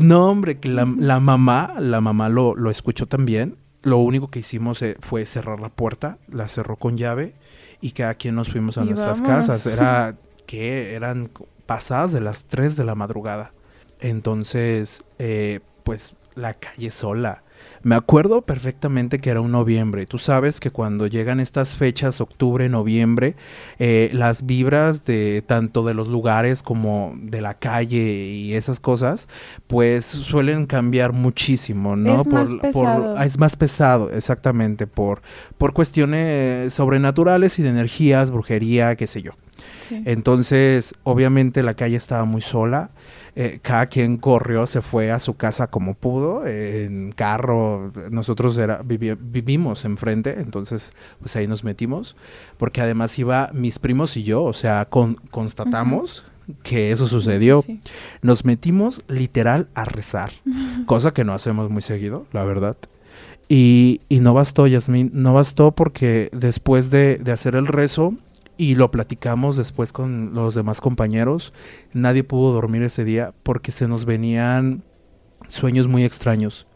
No, 0.01 0.31
hombre, 0.31 0.59
que 0.59 0.69
la, 0.69 0.85
mamá, 0.85 1.75
la 1.79 2.01
mamá 2.01 2.29
lo, 2.29 2.55
lo, 2.55 2.71
escuchó 2.71 3.07
también. 3.07 3.57
Lo 3.83 3.99
único 3.99 4.31
que 4.31 4.41
hicimos 4.41 4.83
fue 5.01 5.27
cerrar 5.27 5.61
la 5.61 5.69
puerta, 5.69 6.19
la 6.29 6.49
cerró 6.49 6.77
con 6.77 6.97
llave 6.97 7.35
y 7.81 7.93
cada 7.93 8.15
quien 8.15 8.35
nos 8.35 8.51
fuimos 8.51 8.79
a 8.79 8.85
nuestras 8.85 9.23
casas. 9.23 9.67
Era 9.67 10.17
que 10.47 10.95
eran 10.95 11.31
pasadas 11.67 12.13
de 12.13 12.21
las 12.21 12.45
3 12.45 12.77
de 12.77 12.85
la 12.85 12.95
madrugada. 12.95 13.53
Entonces, 14.01 15.05
eh, 15.19 15.61
pues 15.85 16.15
la 16.35 16.55
calle 16.55 16.91
sola. 16.91 17.43
Me 17.83 17.95
acuerdo 17.95 18.43
perfectamente 18.43 19.21
que 19.21 19.31
era 19.31 19.41
un 19.41 19.53
noviembre. 19.53 20.07
Tú 20.07 20.19
sabes 20.19 20.61
que 20.61 20.71
cuando 20.71 21.07
llegan 21.07 21.41
estas 21.41 21.77
fechas, 21.77 22.21
octubre, 22.21 22.69
noviembre, 22.69 23.37
eh, 23.79 24.11
las 24.13 24.45
vibras 24.45 25.05
de 25.05 25.43
tanto 25.47 25.85
de 25.85 25.95
los 25.95 26.09
lugares 26.09 26.63
como 26.63 27.15
de 27.17 27.41
la 27.41 27.55
calle 27.55 28.27
y 28.27 28.55
esas 28.55 28.81
cosas, 28.81 29.29
pues 29.67 30.05
suelen 30.05 30.67
cambiar 30.67 31.13
muchísimo, 31.13 31.97
¿no? 31.97 32.21
Es 32.21 32.27
más 32.27 32.53
pesado. 32.55 33.23
es 33.23 33.39
más 33.39 33.57
pesado, 33.57 34.11
exactamente, 34.11 34.87
por, 34.87 35.23
por 35.57 35.73
cuestiones 35.73 36.75
sobrenaturales 36.75 37.59
y 37.59 37.63
de 37.63 37.71
energías, 37.71 38.31
brujería, 38.31 38.97
qué 38.97 39.07
sé 39.07 39.23
yo. 39.23 39.33
Entonces, 39.91 40.95
obviamente 41.03 41.63
la 41.63 41.75
calle 41.75 41.97
estaba 41.97 42.25
muy 42.25 42.41
sola. 42.41 42.91
Eh, 43.35 43.59
cada 43.61 43.87
quien 43.87 44.17
corrió, 44.17 44.67
se 44.67 44.81
fue 44.81 45.11
a 45.11 45.19
su 45.19 45.35
casa 45.35 45.67
como 45.67 45.95
pudo, 45.95 46.47
en 46.47 47.13
carro. 47.13 47.93
Nosotros 48.11 48.57
era, 48.59 48.81
vivimos 48.83 49.85
enfrente, 49.85 50.41
entonces 50.41 50.93
pues 51.21 51.37
ahí 51.37 51.47
nos 51.47 51.63
metimos. 51.63 52.17
Porque 52.57 52.81
además 52.81 53.19
iba 53.19 53.51
mis 53.53 53.79
primos 53.79 54.17
y 54.17 54.23
yo, 54.23 54.43
o 54.43 54.53
sea, 54.53 54.89
constatamos. 55.31 56.25
que 56.63 56.93
eso 56.93 57.07
sucedió. 57.07 57.65
Nos 58.23 58.45
metimos 58.45 59.03
literal 59.09 59.69
a 59.75 59.85
rezar, 59.85 60.33
cosa 60.87 61.13
que 61.13 61.25
no 61.25 61.33
hacemos 61.33 61.71
muy 61.71 61.83
seguido, 61.83 62.27
la 62.33 62.45
verdad. 62.45 62.77
Y, 63.49 64.01
y 64.09 64.21
no 64.21 64.35
bastó, 64.35 64.67
Yasmin, 64.67 65.11
no 65.13 65.35
bastó 65.35 65.73
porque 65.73 66.31
después 66.33 66.91
de, 66.91 67.19
de 67.19 67.33
hacer 67.33 67.55
el 67.55 67.67
rezo, 67.67 68.15
y 68.57 68.75
lo 68.75 68.91
platicamos 68.91 69.57
después 69.57 69.93
con 69.93 70.35
los 70.35 70.55
demás 70.55 70.81
compañeros. 70.81 71.53
Nadie 71.93 72.25
pudo 72.25 72.53
dormir 72.53 72.83
ese 72.83 73.05
día 73.05 73.33
porque 73.43 73.73
se 73.73 73.89
nos 73.89 74.05
venían 74.05 74.83
sueños 75.49 75.89
muy 75.89 76.05
extraños. 76.05 76.67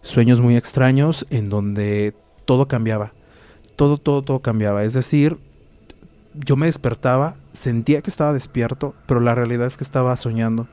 Sueños 0.00 0.40
muy 0.40 0.56
extraños 0.56 1.26
en 1.30 1.48
donde 1.48 2.14
todo 2.44 2.68
cambiaba. 2.68 3.12
Todo, 3.76 3.98
todo, 3.98 4.22
todo 4.22 4.40
cambiaba. 4.40 4.84
Es 4.84 4.92
decir, 4.94 5.38
yo 6.34 6.56
me 6.56 6.66
despertaba, 6.66 7.36
sentía 7.52 8.00
que 8.02 8.10
estaba 8.10 8.32
despierto, 8.32 8.94
pero 9.06 9.20
la 9.20 9.34
realidad 9.34 9.66
es 9.66 9.76
que 9.76 9.84
estaba 9.84 10.16
soñando 10.16 10.68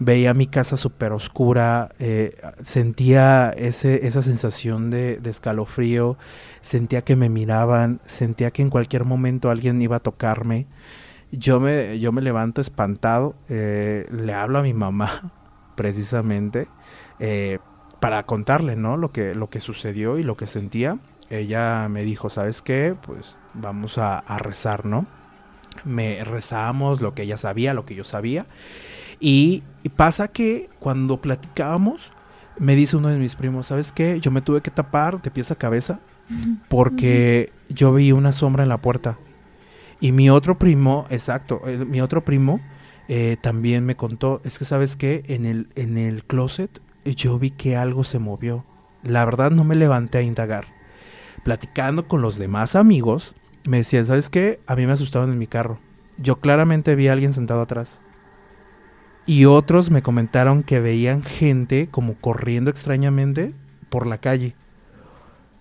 veía 0.00 0.32
mi 0.32 0.46
casa 0.46 0.76
súper 0.76 1.12
oscura, 1.12 1.90
eh, 1.98 2.34
sentía 2.64 3.50
ese, 3.50 4.06
esa 4.06 4.22
sensación 4.22 4.90
de, 4.90 5.20
escalofrío, 5.24 6.16
sentía 6.62 7.02
que 7.02 7.16
me 7.16 7.28
miraban, 7.28 8.00
sentía 8.06 8.50
que 8.50 8.62
en 8.62 8.70
cualquier 8.70 9.04
momento 9.04 9.50
alguien 9.50 9.80
iba 9.80 9.96
a 9.96 10.00
tocarme. 10.00 10.66
Yo 11.30 11.60
me, 11.60 12.00
yo 12.00 12.12
me 12.12 12.22
levanto 12.22 12.62
espantado, 12.62 13.36
eh, 13.48 14.06
le 14.10 14.32
hablo 14.32 14.58
a 14.58 14.62
mi 14.62 14.72
mamá 14.72 15.32
precisamente 15.76 16.66
eh, 17.20 17.58
para 18.00 18.24
contarle 18.24 18.76
¿no? 18.76 18.96
lo, 18.96 19.12
que, 19.12 19.34
lo 19.34 19.50
que 19.50 19.60
sucedió 19.60 20.18
y 20.18 20.24
lo 20.24 20.36
que 20.36 20.46
sentía. 20.46 20.98
Ella 21.28 21.88
me 21.90 22.02
dijo, 22.04 22.30
¿sabes 22.30 22.62
qué? 22.62 22.96
Pues 23.00 23.36
vamos 23.52 23.98
a, 23.98 24.18
a 24.18 24.38
rezar, 24.38 24.86
¿no? 24.86 25.06
Me 25.84 26.24
rezamos 26.24 27.02
lo 27.02 27.14
que 27.14 27.22
ella 27.22 27.36
sabía, 27.36 27.74
lo 27.74 27.84
que 27.84 27.94
yo 27.94 28.02
sabía. 28.02 28.46
Y, 29.20 29.62
pasa 29.96 30.28
que 30.28 30.68
cuando 30.78 31.20
platicábamos, 31.20 32.12
me 32.58 32.74
dice 32.74 32.96
uno 32.96 33.08
de 33.08 33.18
mis 33.18 33.36
primos, 33.36 33.66
¿sabes 33.66 33.92
qué? 33.92 34.20
Yo 34.20 34.30
me 34.30 34.40
tuve 34.40 34.60
que 34.60 34.70
tapar 34.70 35.20
de 35.22 35.30
pies 35.30 35.50
a 35.50 35.56
cabeza 35.56 36.00
porque 36.68 37.52
yo 37.68 37.92
vi 37.92 38.12
una 38.12 38.32
sombra 38.32 38.62
en 38.62 38.68
la 38.68 38.78
puerta. 38.78 39.18
Y 40.00 40.12
mi 40.12 40.30
otro 40.30 40.58
primo, 40.58 41.06
exacto, 41.10 41.62
eh, 41.66 41.84
mi 41.84 42.00
otro 42.00 42.24
primo 42.24 42.60
eh, 43.08 43.36
también 43.40 43.84
me 43.84 43.96
contó, 43.96 44.40
es 44.44 44.58
que 44.58 44.64
sabes 44.64 44.96
qué, 44.96 45.24
en 45.26 45.44
el, 45.44 45.68
en 45.74 45.98
el 45.98 46.24
closet 46.24 46.80
yo 47.04 47.38
vi 47.38 47.50
que 47.50 47.76
algo 47.76 48.04
se 48.04 48.18
movió. 48.18 48.64
La 49.02 49.24
verdad 49.24 49.50
no 49.50 49.64
me 49.64 49.74
levanté 49.74 50.18
a 50.18 50.22
indagar. 50.22 50.66
Platicando 51.42 52.06
con 52.06 52.22
los 52.22 52.36
demás 52.36 52.76
amigos, 52.76 53.34
me 53.68 53.78
decían, 53.78 54.06
¿sabes 54.06 54.30
qué? 54.30 54.60
A 54.66 54.76
mí 54.76 54.86
me 54.86 54.92
asustaron 54.92 55.30
en 55.32 55.38
mi 55.38 55.46
carro. 55.46 55.78
Yo 56.18 56.36
claramente 56.36 56.94
vi 56.94 57.08
a 57.08 57.12
alguien 57.12 57.32
sentado 57.32 57.62
atrás. 57.62 58.00
Y 59.26 59.44
otros 59.44 59.90
me 59.90 60.02
comentaron 60.02 60.62
que 60.62 60.80
veían 60.80 61.22
gente 61.22 61.88
como 61.90 62.14
corriendo 62.14 62.70
extrañamente 62.70 63.54
por 63.88 64.06
la 64.06 64.18
calle. 64.18 64.56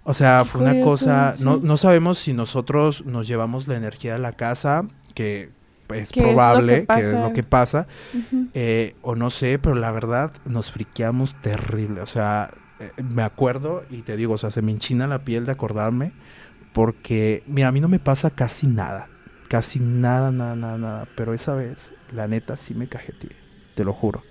O 0.03 0.13
sea, 0.13 0.43
fue 0.45 0.61
una 0.61 0.81
cosa, 0.83 1.35
no, 1.39 1.57
no 1.57 1.77
sabemos 1.77 2.17
si 2.17 2.33
nosotros 2.33 3.05
nos 3.05 3.27
llevamos 3.27 3.67
la 3.67 3.75
energía 3.75 4.13
de 4.13 4.19
la 4.19 4.31
casa, 4.31 4.87
que 5.13 5.51
es 5.93 6.11
probable, 6.11 6.85
que, 6.87 6.99
es 6.99 7.11
lo 7.11 7.33
que 7.33 7.43
pasa, 7.43 7.87
eh, 8.53 8.95
o 9.01 9.15
no 9.15 9.29
sé, 9.29 9.59
pero 9.59 9.75
la 9.75 9.91
verdad 9.91 10.31
nos 10.45 10.71
friqueamos 10.71 11.35
terrible. 11.41 12.01
O 12.01 12.05
sea, 12.05 12.51
eh, 12.79 12.91
me 13.03 13.23
acuerdo 13.23 13.83
y 13.89 14.01
te 14.01 14.17
digo, 14.17 14.33
o 14.33 14.37
sea, 14.37 14.51
se 14.51 14.61
me 14.61 14.71
enchina 14.71 15.07
la 15.07 15.23
piel 15.23 15.45
de 15.45 15.51
acordarme 15.51 16.11
porque, 16.73 17.43
mira, 17.47 17.67
a 17.67 17.71
mí 17.71 17.79
no 17.81 17.87
me 17.87 17.99
pasa 17.99 18.29
casi 18.29 18.67
nada. 18.67 19.09
Casi 19.47 19.79
nada, 19.79 20.31
nada, 20.31 20.55
nada, 20.55 20.77
nada. 20.77 21.07
Pero 21.15 21.33
esa 21.33 21.55
vez, 21.55 21.93
la 22.11 22.27
neta, 22.27 22.55
sí 22.55 22.75
me 22.75 22.87
cajeteé. 22.87 23.35
Te 23.79 23.85
lo 23.85 23.93
juro. 23.93 24.21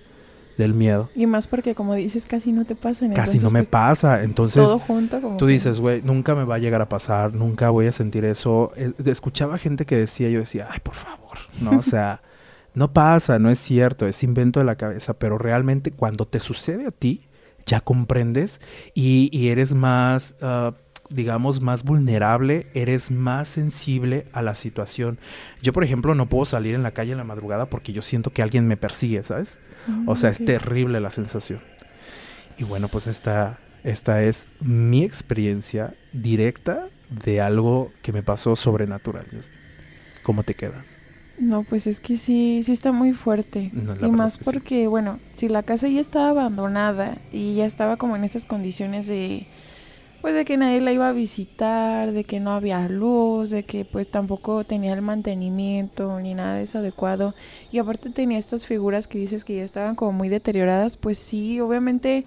Del 0.59 0.75
miedo. 0.75 1.09
Y 1.15 1.25
más 1.25 1.47
porque, 1.47 1.73
como 1.73 1.95
dices, 1.95 2.27
casi 2.27 2.51
no 2.51 2.65
te 2.65 2.75
pasa. 2.75 3.11
Casi 3.15 3.39
no 3.39 3.49
me 3.49 3.61
pues, 3.61 3.69
pasa. 3.69 4.21
Entonces, 4.21 4.63
todo 4.63 4.77
junto 4.77 5.19
como 5.19 5.37
tú 5.37 5.47
que- 5.47 5.53
dices, 5.53 5.79
güey, 5.79 6.03
nunca 6.03 6.35
me 6.35 6.43
va 6.43 6.55
a 6.55 6.59
llegar 6.59 6.83
a 6.83 6.87
pasar. 6.89 7.33
Nunca 7.33 7.71
voy 7.71 7.87
a 7.87 7.91
sentir 7.91 8.25
eso. 8.25 8.71
Eh, 8.75 8.91
escuchaba 9.05 9.57
gente 9.57 9.87
que 9.87 9.95
decía, 9.95 10.29
yo 10.29 10.39
decía, 10.41 10.67
ay, 10.69 10.79
por 10.83 10.93
favor. 10.93 11.39
No, 11.61 11.79
o 11.79 11.81
sea, 11.81 12.21
no 12.75 12.93
pasa, 12.93 13.39
no 13.39 13.49
es 13.49 13.57
cierto. 13.57 14.05
Es 14.05 14.21
invento 14.21 14.59
de 14.59 14.65
la 14.65 14.75
cabeza. 14.75 15.15
Pero 15.17 15.39
realmente, 15.39 15.89
cuando 15.89 16.27
te 16.27 16.39
sucede 16.39 16.85
a 16.85 16.91
ti, 16.91 17.25
ya 17.65 17.81
comprendes 17.81 18.61
y, 18.93 19.29
y 19.31 19.47
eres 19.47 19.73
más, 19.73 20.35
ah, 20.43 20.73
digamos, 21.09 21.61
más 21.61 21.83
vulnerable, 21.83 22.67
eres 22.73 23.11
más 23.11 23.47
sensible 23.49 24.25
a 24.33 24.41
la 24.41 24.55
situación. 24.55 25.19
Yo, 25.61 25.73
por 25.73 25.83
ejemplo, 25.83 26.13
no 26.15 26.29
puedo 26.29 26.45
salir 26.45 26.75
en 26.75 26.83
la 26.83 26.91
calle 26.91 27.11
en 27.13 27.17
la 27.17 27.23
madrugada 27.23 27.67
porque 27.69 27.93
yo 27.93 28.01
siento 28.01 28.31
que 28.31 28.41
alguien 28.41 28.67
me 28.67 28.77
persigue, 28.77 29.23
¿sabes? 29.23 29.57
O 30.05 30.15
sea, 30.15 30.29
es 30.29 30.39
Mm, 30.39 30.43
ok. 30.43 30.47
terrible 30.47 30.99
la 30.99 31.11
sensación. 31.11 31.61
Y 32.57 32.63
bueno, 32.63 32.89
pues 32.89 33.07
esta, 33.07 33.59
esta 33.83 34.21
es 34.23 34.47
mi 34.59 35.03
experiencia 35.03 35.95
directa 36.13 36.87
de 37.09 37.41
algo 37.41 37.91
que 38.01 38.11
me 38.13 38.21
pasó 38.23 38.55
sobrenatural. 38.55 39.25
¿Cómo 40.23 40.43
te 40.43 40.53
quedas? 40.53 40.97
No, 41.37 41.63
pues 41.63 41.87
es 41.87 41.99
que 42.01 42.17
sí, 42.17 42.61
sí 42.65 42.71
está 42.73 42.91
muy 42.91 43.13
fuerte. 43.13 43.71
No, 43.73 43.95
y 44.05 44.11
más 44.11 44.37
es 44.37 44.39
sí. 44.39 44.43
porque, 44.43 44.87
bueno, 44.87 45.19
si 45.33 45.47
la 45.47 45.63
casa 45.63 45.87
ya 45.87 46.01
estaba 46.01 46.29
abandonada 46.31 47.17
y 47.31 47.55
ya 47.55 47.65
estaba 47.65 47.95
como 47.97 48.15
en 48.17 48.25
esas 48.25 48.45
condiciones 48.45 49.07
de, 49.07 49.47
pues 50.21 50.35
de 50.35 50.45
que 50.45 50.57
nadie 50.57 50.81
la 50.81 50.91
iba 50.91 51.07
a 51.07 51.13
visitar, 51.13 52.11
de 52.11 52.23
que 52.23 52.39
no 52.39 52.51
había 52.51 52.87
luz, 52.87 53.49
de 53.49 53.63
que 53.63 53.85
pues 53.85 54.09
tampoco 54.09 54.63
tenía 54.63 54.93
el 54.93 55.01
mantenimiento 55.01 56.19
ni 56.19 56.33
nada 56.33 56.55
de 56.55 56.63
eso 56.63 56.79
adecuado. 56.79 57.35
Y 57.71 57.79
aparte 57.79 58.09
tenía 58.09 58.37
estas 58.37 58.65
figuras 58.65 59.07
que 59.07 59.19
dices 59.19 59.45
que 59.45 59.57
ya 59.57 59.63
estaban 59.63 59.95
como 59.95 60.11
muy 60.11 60.29
deterioradas, 60.29 60.97
pues 60.97 61.17
sí, 61.17 61.59
obviamente 61.59 62.25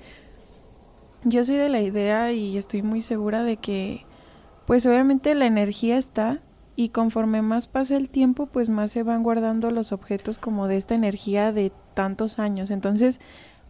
yo 1.25 1.44
soy 1.44 1.56
de 1.56 1.68
la 1.68 1.80
idea 1.80 2.32
y 2.32 2.56
estoy 2.56 2.82
muy 2.82 3.00
segura 3.00 3.44
de 3.44 3.56
que, 3.56 4.04
pues 4.66 4.87
obviamente 4.87 5.34
la 5.34 5.46
energía 5.46 5.99
está 5.99 6.38
y 6.75 6.88
conforme 6.88 7.42
más 7.42 7.66
pasa 7.66 7.96
el 7.96 8.08
tiempo, 8.08 8.46
pues 8.46 8.70
más 8.70 8.90
se 8.90 9.02
van 9.02 9.22
guardando 9.22 9.70
los 9.70 9.92
objetos 9.92 10.38
como 10.38 10.66
de 10.66 10.78
esta 10.78 10.94
energía 10.94 11.52
de 11.52 11.70
tantos 11.94 12.38
años. 12.38 12.70
Entonces, 12.70 13.20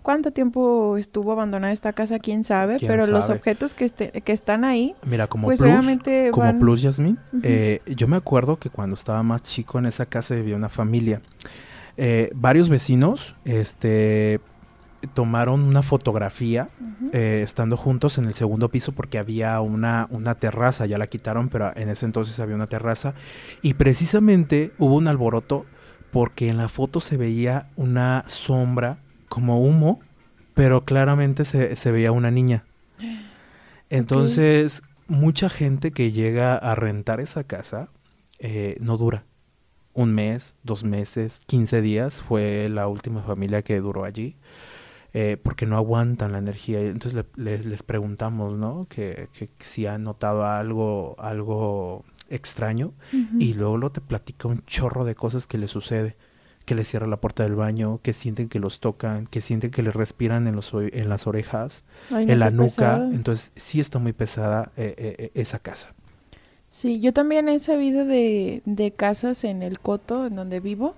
¿cuánto 0.02 0.32
tiempo 0.32 0.96
estuvo 0.96 1.32
abandonada 1.32 1.72
esta 1.72 1.92
casa? 1.92 2.18
¿Quién 2.18 2.44
sabe? 2.44 2.76
¿Quién 2.76 2.90
Pero 2.90 3.06
los 3.06 3.30
objetos 3.30 3.74
que, 3.74 3.84
este- 3.84 4.10
que 4.22 4.32
están 4.32 4.64
ahí, 4.64 4.94
Mira, 5.06 5.26
como 5.26 5.46
pues 5.46 5.60
plus, 5.60 5.70
obviamente 5.70 6.30
como 6.32 6.46
van... 6.46 6.58
plus, 6.58 6.82
Yasmin, 6.82 7.18
eh, 7.42 7.80
yo 7.86 8.08
me 8.08 8.16
acuerdo 8.16 8.58
que 8.58 8.70
cuando 8.70 8.94
estaba 8.94 9.22
más 9.22 9.42
chico 9.42 9.78
en 9.78 9.86
esa 9.86 10.06
casa 10.06 10.34
vivía 10.34 10.56
una 10.56 10.68
familia. 10.68 11.22
Eh, 11.96 12.30
varios 12.34 12.68
vecinos, 12.68 13.34
este, 13.44 14.40
tomaron 15.14 15.62
una 15.64 15.82
fotografía 15.82 16.68
eh, 17.12 17.40
estando 17.42 17.76
juntos 17.76 18.18
en 18.18 18.24
el 18.26 18.34
segundo 18.34 18.68
piso 18.68 18.92
porque 18.92 19.18
había 19.18 19.60
una, 19.60 20.06
una 20.10 20.34
terraza, 20.36 20.86
ya 20.86 20.98
la 20.98 21.06
quitaron, 21.08 21.48
pero 21.48 21.72
en 21.76 21.88
ese 21.88 22.06
entonces 22.06 22.38
había 22.40 22.54
una 22.54 22.66
terraza. 22.68 23.14
Y 23.62 23.74
precisamente 23.74 24.72
hubo 24.78 24.94
un 24.96 25.08
alboroto 25.08 25.66
porque 26.10 26.48
en 26.48 26.56
la 26.58 26.68
foto 26.68 27.00
se 27.00 27.16
veía 27.16 27.68
una 27.76 28.24
sombra 28.26 28.98
como 29.32 29.62
humo, 29.64 30.00
pero 30.54 30.84
claramente 30.84 31.46
se, 31.46 31.74
se 31.76 31.90
veía 31.90 32.12
una 32.12 32.30
niña. 32.30 32.64
Entonces, 33.90 34.82
mucha 35.08 35.48
gente 35.48 35.92
que 35.92 36.12
llega 36.12 36.56
a 36.56 36.74
rentar 36.74 37.20
esa 37.20 37.44
casa 37.44 37.88
eh, 38.38 38.76
no 38.80 38.96
dura. 38.98 39.24
Un 39.94 40.14
mes, 40.14 40.56
dos 40.62 40.84
meses, 40.84 41.40
15 41.46 41.82
días 41.82 42.22
fue 42.22 42.68
la 42.70 42.88
última 42.88 43.22
familia 43.22 43.62
que 43.62 43.80
duró 43.80 44.04
allí 44.04 44.36
eh, 45.14 45.36
porque 45.42 45.66
no 45.66 45.76
aguantan 45.76 46.32
la 46.32 46.38
energía. 46.38 46.80
Entonces 46.80 47.14
le- 47.36 47.44
les, 47.44 47.66
les 47.66 47.82
preguntamos, 47.82 48.54
¿no? 48.58 48.86
Que, 48.88 49.28
que 49.32 49.50
si 49.60 49.86
han 49.86 50.04
notado 50.04 50.46
algo, 50.46 51.16
algo 51.18 52.04
extraño 52.30 52.94
y 53.38 53.54
luego, 53.54 53.76
luego 53.78 53.92
te 53.92 54.00
platica 54.02 54.48
un 54.48 54.64
chorro 54.66 55.04
de 55.04 55.14
cosas 55.14 55.46
que 55.46 55.58
le 55.58 55.68
sucede. 55.68 56.16
Que 56.64 56.74
le 56.74 56.84
cierra 56.84 57.06
la 57.06 57.16
puerta 57.16 57.42
del 57.42 57.54
baño, 57.54 58.00
que 58.02 58.12
sienten 58.12 58.48
que 58.48 58.58
los 58.58 58.80
tocan, 58.80 59.26
que 59.26 59.40
sienten 59.40 59.70
que 59.70 59.82
le 59.82 59.90
respiran 59.90 60.46
en, 60.46 60.56
los, 60.56 60.72
en 60.74 61.08
las 61.08 61.26
orejas, 61.26 61.84
Ay, 62.10 62.26
no, 62.26 62.32
en 62.32 62.38
la 62.38 62.50
nuca. 62.50 62.96
Entonces 63.12 63.52
sí 63.56 63.80
está 63.80 63.98
muy 63.98 64.12
pesada 64.12 64.70
eh, 64.76 64.94
eh, 64.96 65.14
eh, 65.18 65.30
esa 65.34 65.58
casa. 65.58 65.92
Sí, 66.68 67.00
yo 67.00 67.12
también 67.12 67.48
he 67.48 67.58
sabido 67.58 68.04
de, 68.06 68.62
de 68.64 68.92
casas 68.92 69.44
en 69.44 69.62
el 69.62 69.78
coto, 69.78 70.26
en 70.26 70.36
donde 70.36 70.60
vivo, 70.60 70.94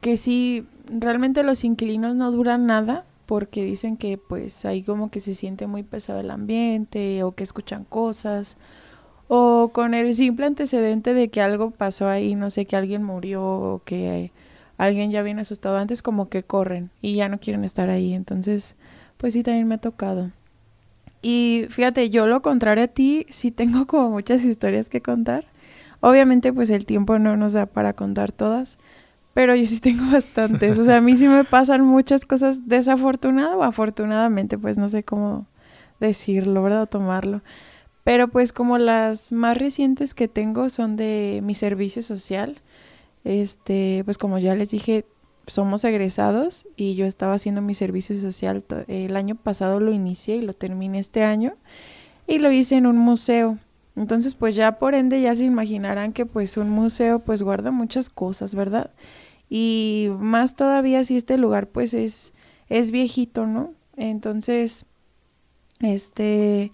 que 0.00 0.16
sí, 0.16 0.66
realmente 0.88 1.42
los 1.42 1.64
inquilinos 1.64 2.14
no 2.14 2.30
duran 2.32 2.66
nada 2.66 3.04
porque 3.26 3.64
dicen 3.64 3.96
que 3.96 4.18
pues 4.18 4.64
ahí 4.64 4.82
como 4.82 5.10
que 5.10 5.20
se 5.20 5.34
siente 5.34 5.66
muy 5.66 5.82
pesado 5.82 6.20
el 6.20 6.30
ambiente 6.30 7.22
o 7.24 7.32
que 7.32 7.44
escuchan 7.44 7.84
cosas 7.84 8.56
o 9.28 9.70
con 9.72 9.94
el 9.94 10.14
simple 10.14 10.46
antecedente 10.46 11.12
de 11.12 11.28
que 11.28 11.40
algo 11.40 11.70
pasó 11.72 12.08
ahí, 12.08 12.34
no 12.34 12.50
sé, 12.50 12.66
que 12.66 12.76
alguien 12.76 13.02
murió 13.02 13.44
o 13.44 13.82
que 13.84 14.30
alguien 14.76 15.10
ya 15.10 15.22
viene 15.22 15.42
asustado 15.42 15.78
antes, 15.78 16.02
como 16.02 16.28
que 16.28 16.42
corren 16.42 16.90
y 17.00 17.14
ya 17.16 17.28
no 17.28 17.38
quieren 17.38 17.64
estar 17.64 17.88
ahí. 17.88 18.12
Entonces, 18.14 18.76
pues 19.16 19.32
sí, 19.32 19.42
también 19.42 19.68
me 19.68 19.76
ha 19.76 19.78
tocado. 19.78 20.30
Y 21.22 21.66
fíjate, 21.70 22.10
yo 22.10 22.26
lo 22.26 22.42
contrario 22.42 22.84
a 22.84 22.88
ti, 22.88 23.26
sí 23.30 23.50
tengo 23.50 23.86
como 23.88 24.10
muchas 24.10 24.44
historias 24.44 24.88
que 24.88 25.00
contar. 25.00 25.46
Obviamente, 26.00 26.52
pues 26.52 26.70
el 26.70 26.86
tiempo 26.86 27.18
no 27.18 27.36
nos 27.36 27.54
da 27.54 27.66
para 27.66 27.94
contar 27.94 28.32
todas, 28.32 28.78
pero 29.34 29.54
yo 29.54 29.66
sí 29.66 29.80
tengo 29.80 30.10
bastantes. 30.12 30.78
O 30.78 30.84
sea, 30.84 30.96
a 30.96 31.00
mí 31.00 31.16
sí 31.16 31.28
me 31.28 31.44
pasan 31.44 31.82
muchas 31.82 32.26
cosas 32.26 32.68
desafortunadas 32.68 33.56
o 33.56 33.62
afortunadamente, 33.62 34.58
pues 34.58 34.78
no 34.78 34.88
sé 34.88 35.04
cómo 35.04 35.46
decirlo, 36.00 36.62
¿verdad? 36.62 36.82
O 36.82 36.86
tomarlo. 36.86 37.42
Pero 38.04 38.28
pues 38.28 38.52
como 38.52 38.78
las 38.78 39.32
más 39.32 39.58
recientes 39.58 40.14
que 40.14 40.28
tengo 40.28 40.70
son 40.70 40.96
de 40.96 41.40
mi 41.42 41.56
servicio 41.56 42.02
social. 42.02 42.60
Este, 43.26 44.02
pues 44.04 44.18
como 44.18 44.38
ya 44.38 44.54
les 44.54 44.70
dije, 44.70 45.04
somos 45.48 45.82
egresados 45.82 46.68
y 46.76 46.94
yo 46.94 47.06
estaba 47.06 47.34
haciendo 47.34 47.60
mi 47.60 47.74
servicio 47.74 48.16
social. 48.20 48.62
El 48.86 49.16
año 49.16 49.34
pasado 49.34 49.80
lo 49.80 49.92
inicié 49.92 50.36
y 50.36 50.42
lo 50.42 50.52
terminé 50.52 51.00
este 51.00 51.24
año 51.24 51.54
y 52.28 52.38
lo 52.38 52.52
hice 52.52 52.76
en 52.76 52.86
un 52.86 52.98
museo. 52.98 53.58
Entonces, 53.96 54.36
pues 54.36 54.54
ya 54.54 54.78
por 54.78 54.94
ende 54.94 55.20
ya 55.20 55.34
se 55.34 55.42
imaginarán 55.42 56.12
que 56.12 56.24
pues 56.24 56.56
un 56.56 56.70
museo 56.70 57.18
pues 57.18 57.42
guarda 57.42 57.72
muchas 57.72 58.10
cosas, 58.10 58.54
¿verdad? 58.54 58.92
Y 59.50 60.06
más 60.20 60.54
todavía 60.54 61.02
si 61.02 61.16
este 61.16 61.36
lugar 61.36 61.66
pues 61.66 61.94
es 61.94 62.32
es 62.68 62.92
viejito, 62.92 63.44
¿no? 63.44 63.72
Entonces, 63.96 64.86
este 65.80 66.70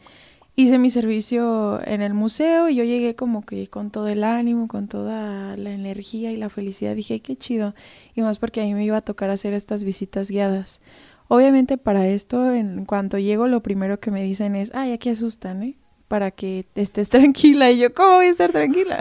hice 0.63 0.79
mi 0.79 0.91
servicio 0.91 1.81
en 1.87 2.03
el 2.03 2.15
museo 2.15 2.69
y 2.69 2.75
yo 2.77 2.85
llegué 2.85 3.15
como 3.15 3.45
que 3.45 3.69
con 3.69 3.91
todo 3.91 4.09
el 4.09 4.25
ánimo, 4.25 4.69
con 4.69 4.89
toda 4.89 5.57
la 5.57 5.71
energía 5.73 6.33
y 6.33 6.37
la 6.37 6.49
felicidad. 6.51 6.95
Dije, 6.97 7.15
"Ay, 7.15 7.21
qué 7.21 7.37
chido. 7.37 7.75
Y 8.15 8.23
más 8.23 8.39
porque 8.39 8.61
a 8.63 8.65
mí 8.65 8.75
me 8.75 8.85
iba 8.85 8.97
a 8.99 9.01
tocar 9.03 9.31
hacer 9.31 9.53
estas 9.55 9.85
visitas 9.85 10.31
guiadas. 10.31 10.81
Obviamente 11.29 11.79
para 11.79 12.07
esto, 12.09 12.53
en 12.53 12.85
cuanto 12.85 13.19
llego, 13.19 13.47
lo 13.49 13.63
primero 13.63 14.01
que 14.01 14.11
me 14.11 14.23
dicen 14.23 14.55
es, 14.57 14.71
ay, 14.75 14.93
aquí 14.93 15.09
asustan, 15.11 15.63
¿eh? 15.63 15.77
Para 16.13 16.31
que 16.31 16.67
estés 16.75 17.09
tranquila. 17.09 17.71
Y 17.71 17.79
yo, 17.79 17.95
¿cómo 17.95 18.17
voy 18.17 18.27
a 18.27 18.29
estar 18.29 18.53
tranquila? 18.53 18.99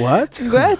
¿What? 0.00 0.28
What? 0.52 0.78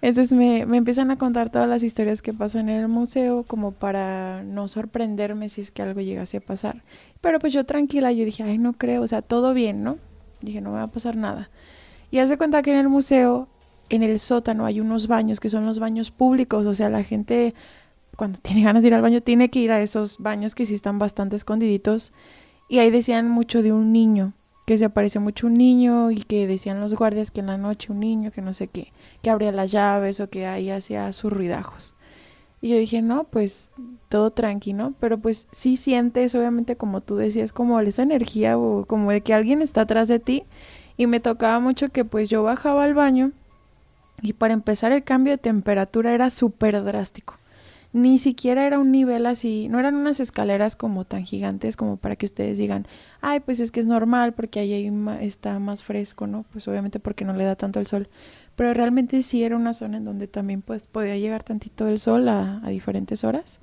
Entonces 0.00 0.32
me, 0.32 0.64
me 0.64 0.78
empiezan 0.78 1.10
a 1.10 1.18
contar 1.18 1.50
todas 1.50 1.68
las 1.68 1.82
historias 1.82 2.22
que 2.22 2.32
pasan 2.32 2.70
en 2.70 2.80
el 2.80 2.88
museo 2.88 3.42
como 3.42 3.72
para 3.72 4.42
no 4.44 4.66
sorprenderme 4.66 5.50
si 5.50 5.60
es 5.60 5.70
que 5.70 5.82
algo 5.82 6.00
llegase 6.00 6.38
a 6.38 6.40
pasar. 6.40 6.82
Pero 7.20 7.38
pues 7.38 7.52
yo 7.52 7.66
tranquila, 7.66 8.12
yo 8.12 8.24
dije, 8.24 8.44
ay, 8.44 8.56
no 8.56 8.72
creo, 8.72 9.02
o 9.02 9.06
sea, 9.06 9.20
todo 9.20 9.52
bien, 9.52 9.84
¿no? 9.84 9.98
Dije, 10.40 10.62
no 10.62 10.70
me 10.70 10.76
va 10.76 10.84
a 10.84 10.90
pasar 10.90 11.16
nada. 11.16 11.50
Y 12.10 12.20
hace 12.20 12.38
cuenta 12.38 12.62
que 12.62 12.70
en 12.70 12.78
el 12.78 12.88
museo, 12.88 13.46
en 13.90 14.02
el 14.02 14.18
sótano, 14.18 14.64
hay 14.64 14.80
unos 14.80 15.06
baños 15.06 15.38
que 15.38 15.50
son 15.50 15.66
los 15.66 15.80
baños 15.80 16.12
públicos, 16.12 16.64
o 16.64 16.74
sea, 16.74 16.88
la 16.88 17.04
gente 17.04 17.54
cuando 18.16 18.38
tiene 18.38 18.62
ganas 18.62 18.82
de 18.82 18.88
ir 18.88 18.94
al 18.94 19.02
baño 19.02 19.20
tiene 19.20 19.50
que 19.50 19.58
ir 19.58 19.70
a 19.70 19.82
esos 19.82 20.16
baños 20.16 20.54
que 20.54 20.64
sí 20.64 20.74
están 20.74 20.98
bastante 20.98 21.36
escondiditos. 21.36 22.14
Y 22.70 22.78
ahí 22.78 22.90
decían 22.90 23.28
mucho 23.28 23.62
de 23.62 23.70
un 23.70 23.92
niño, 23.92 24.32
que 24.64 24.78
se 24.78 24.84
apareció 24.84 25.20
mucho 25.20 25.46
un 25.46 25.54
niño 25.54 26.10
y 26.10 26.22
que 26.22 26.46
decían 26.46 26.80
los 26.80 26.94
guardias 26.94 27.30
que 27.30 27.40
en 27.40 27.46
la 27.48 27.58
noche 27.58 27.92
un 27.92 28.00
niño, 28.00 28.30
que 28.30 28.42
no 28.42 28.54
sé 28.54 28.68
qué, 28.68 28.92
que 29.22 29.30
abría 29.30 29.52
las 29.52 29.70
llaves 29.70 30.20
o 30.20 30.30
que 30.30 30.46
ahí 30.46 30.70
hacía 30.70 31.12
sus 31.12 31.32
ruidajos. 31.32 31.94
Y 32.60 32.70
yo 32.70 32.78
dije, 32.78 33.02
no, 33.02 33.24
pues 33.24 33.70
todo 34.08 34.30
tranquilo, 34.30 34.94
pero 34.98 35.18
pues 35.18 35.48
sí 35.52 35.76
sientes, 35.76 36.34
obviamente 36.34 36.76
como 36.76 37.02
tú 37.02 37.16
decías, 37.16 37.52
como 37.52 37.78
esa 37.80 38.02
energía 38.02 38.56
o 38.56 38.86
como 38.86 39.10
de 39.10 39.20
que 39.20 39.34
alguien 39.34 39.60
está 39.60 39.82
atrás 39.82 40.08
de 40.08 40.18
ti. 40.18 40.44
Y 40.96 41.06
me 41.06 41.20
tocaba 41.20 41.60
mucho 41.60 41.90
que 41.90 42.06
pues 42.06 42.30
yo 42.30 42.42
bajaba 42.42 42.84
al 42.84 42.94
baño 42.94 43.32
y 44.22 44.32
para 44.32 44.54
empezar 44.54 44.92
el 44.92 45.04
cambio 45.04 45.32
de 45.34 45.38
temperatura 45.38 46.14
era 46.14 46.30
súper 46.30 46.82
drástico. 46.82 47.36
Ni 47.94 48.18
siquiera 48.18 48.66
era 48.66 48.80
un 48.80 48.90
nivel 48.90 49.24
así, 49.24 49.68
no 49.68 49.78
eran 49.78 49.94
unas 49.94 50.18
escaleras 50.18 50.74
como 50.74 51.04
tan 51.04 51.24
gigantes 51.24 51.76
como 51.76 51.96
para 51.96 52.16
que 52.16 52.26
ustedes 52.26 52.58
digan, 52.58 52.88
ay, 53.20 53.38
pues 53.38 53.60
es 53.60 53.70
que 53.70 53.78
es 53.78 53.86
normal 53.86 54.34
porque 54.34 54.58
ahí 54.58 54.92
está 55.20 55.60
más 55.60 55.84
fresco, 55.84 56.26
¿no? 56.26 56.44
Pues 56.52 56.66
obviamente 56.66 56.98
porque 56.98 57.24
no 57.24 57.34
le 57.34 57.44
da 57.44 57.54
tanto 57.54 57.78
el 57.78 57.86
sol. 57.86 58.08
Pero 58.56 58.74
realmente 58.74 59.22
sí 59.22 59.44
era 59.44 59.54
una 59.54 59.72
zona 59.72 59.98
en 59.98 60.04
donde 60.04 60.26
también 60.26 60.60
pues 60.60 60.88
podía 60.88 61.16
llegar 61.16 61.44
tantito 61.44 61.86
el 61.86 62.00
sol 62.00 62.28
a, 62.28 62.60
a 62.64 62.68
diferentes 62.68 63.22
horas. 63.22 63.60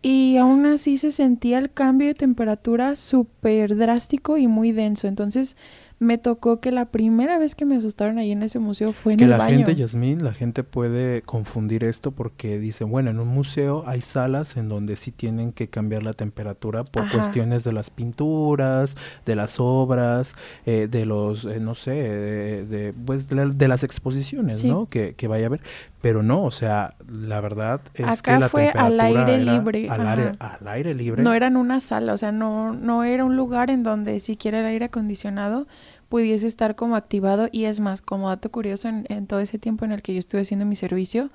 Y 0.00 0.38
aún 0.38 0.64
así 0.64 0.96
se 0.96 1.12
sentía 1.12 1.58
el 1.58 1.70
cambio 1.70 2.08
de 2.08 2.14
temperatura 2.14 2.96
súper 2.96 3.76
drástico 3.76 4.38
y 4.38 4.46
muy 4.46 4.72
denso. 4.72 5.08
Entonces 5.08 5.58
me 6.02 6.18
tocó 6.18 6.60
que 6.60 6.72
la 6.72 6.86
primera 6.86 7.38
vez 7.38 7.54
que 7.54 7.64
me 7.64 7.76
asustaron 7.76 8.18
ahí 8.18 8.32
en 8.32 8.42
ese 8.42 8.58
museo 8.58 8.92
fue 8.92 9.12
en 9.12 9.20
el 9.20 9.30
baño. 9.30 9.44
Que 9.46 9.52
la 9.52 9.56
gente, 9.66 9.76
Yasmín, 9.76 10.24
la 10.24 10.32
gente 10.32 10.64
puede 10.64 11.22
confundir 11.22 11.84
esto 11.84 12.10
porque 12.10 12.58
dicen, 12.58 12.90
bueno, 12.90 13.10
en 13.10 13.20
un 13.20 13.28
museo 13.28 13.84
hay 13.86 14.00
salas 14.00 14.56
en 14.56 14.68
donde 14.68 14.96
sí 14.96 15.12
tienen 15.12 15.52
que 15.52 15.68
cambiar 15.68 16.02
la 16.02 16.12
temperatura 16.12 16.82
por 16.82 17.08
cuestiones 17.10 17.62
de 17.62 17.72
las 17.72 17.90
pinturas, 17.90 18.96
de 19.24 19.36
las 19.36 19.60
obras, 19.60 20.34
eh, 20.66 20.88
de 20.90 21.06
los, 21.06 21.44
eh, 21.44 21.60
no 21.60 21.74
sé, 21.76 21.92
de, 21.92 22.92
pues 22.92 23.28
de, 23.28 23.68
las 23.68 23.84
exposiciones, 23.84 24.64
¿no? 24.64 24.86
Que, 24.86 25.14
que 25.14 25.28
vaya 25.28 25.44
a 25.44 25.46
haber. 25.46 25.60
Pero 26.02 26.24
no, 26.24 26.42
o 26.42 26.50
sea, 26.50 26.96
la 27.08 27.40
verdad 27.40 27.80
es 27.94 28.22
que 28.22 28.36
la 28.36 28.48
fue 28.48 28.70
al 28.70 28.98
aire 28.98 29.38
libre. 29.38 29.88
Al 29.88 30.04
aire, 30.04 30.32
al 30.40 30.66
aire, 30.66 30.94
libre. 30.94 31.22
No 31.22 31.32
era 31.32 31.46
en 31.46 31.56
una 31.56 31.78
sala, 31.78 32.12
o 32.12 32.16
sea, 32.16 32.32
no, 32.32 32.72
no 32.72 33.04
era 33.04 33.24
un 33.24 33.36
lugar 33.36 33.70
en 33.70 33.84
donde 33.84 34.18
siquiera 34.18 34.58
el 34.58 34.66
aire 34.66 34.86
acondicionado 34.86 35.68
pudiese 36.12 36.46
estar 36.46 36.76
como 36.76 36.94
activado. 36.94 37.48
Y 37.50 37.64
es 37.64 37.80
más, 37.80 38.02
como 38.02 38.28
dato 38.28 38.50
curioso, 38.50 38.86
en, 38.86 39.26
todo 39.26 39.40
ese 39.40 39.58
tiempo 39.58 39.86
en 39.86 39.92
el 39.92 40.02
que 40.02 40.12
yo 40.12 40.18
estuve 40.18 40.42
haciendo 40.42 40.66
mi 40.66 40.76
servicio, 40.76 41.30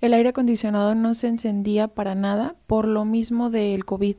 el 0.00 0.14
aire 0.14 0.30
acondicionado 0.30 0.94
no 0.94 1.12
se 1.12 1.28
encendía 1.28 1.88
para 1.88 2.14
nada 2.14 2.56
por 2.66 2.88
lo 2.88 3.04
mismo 3.04 3.50
del 3.50 3.84
COVID. 3.84 4.16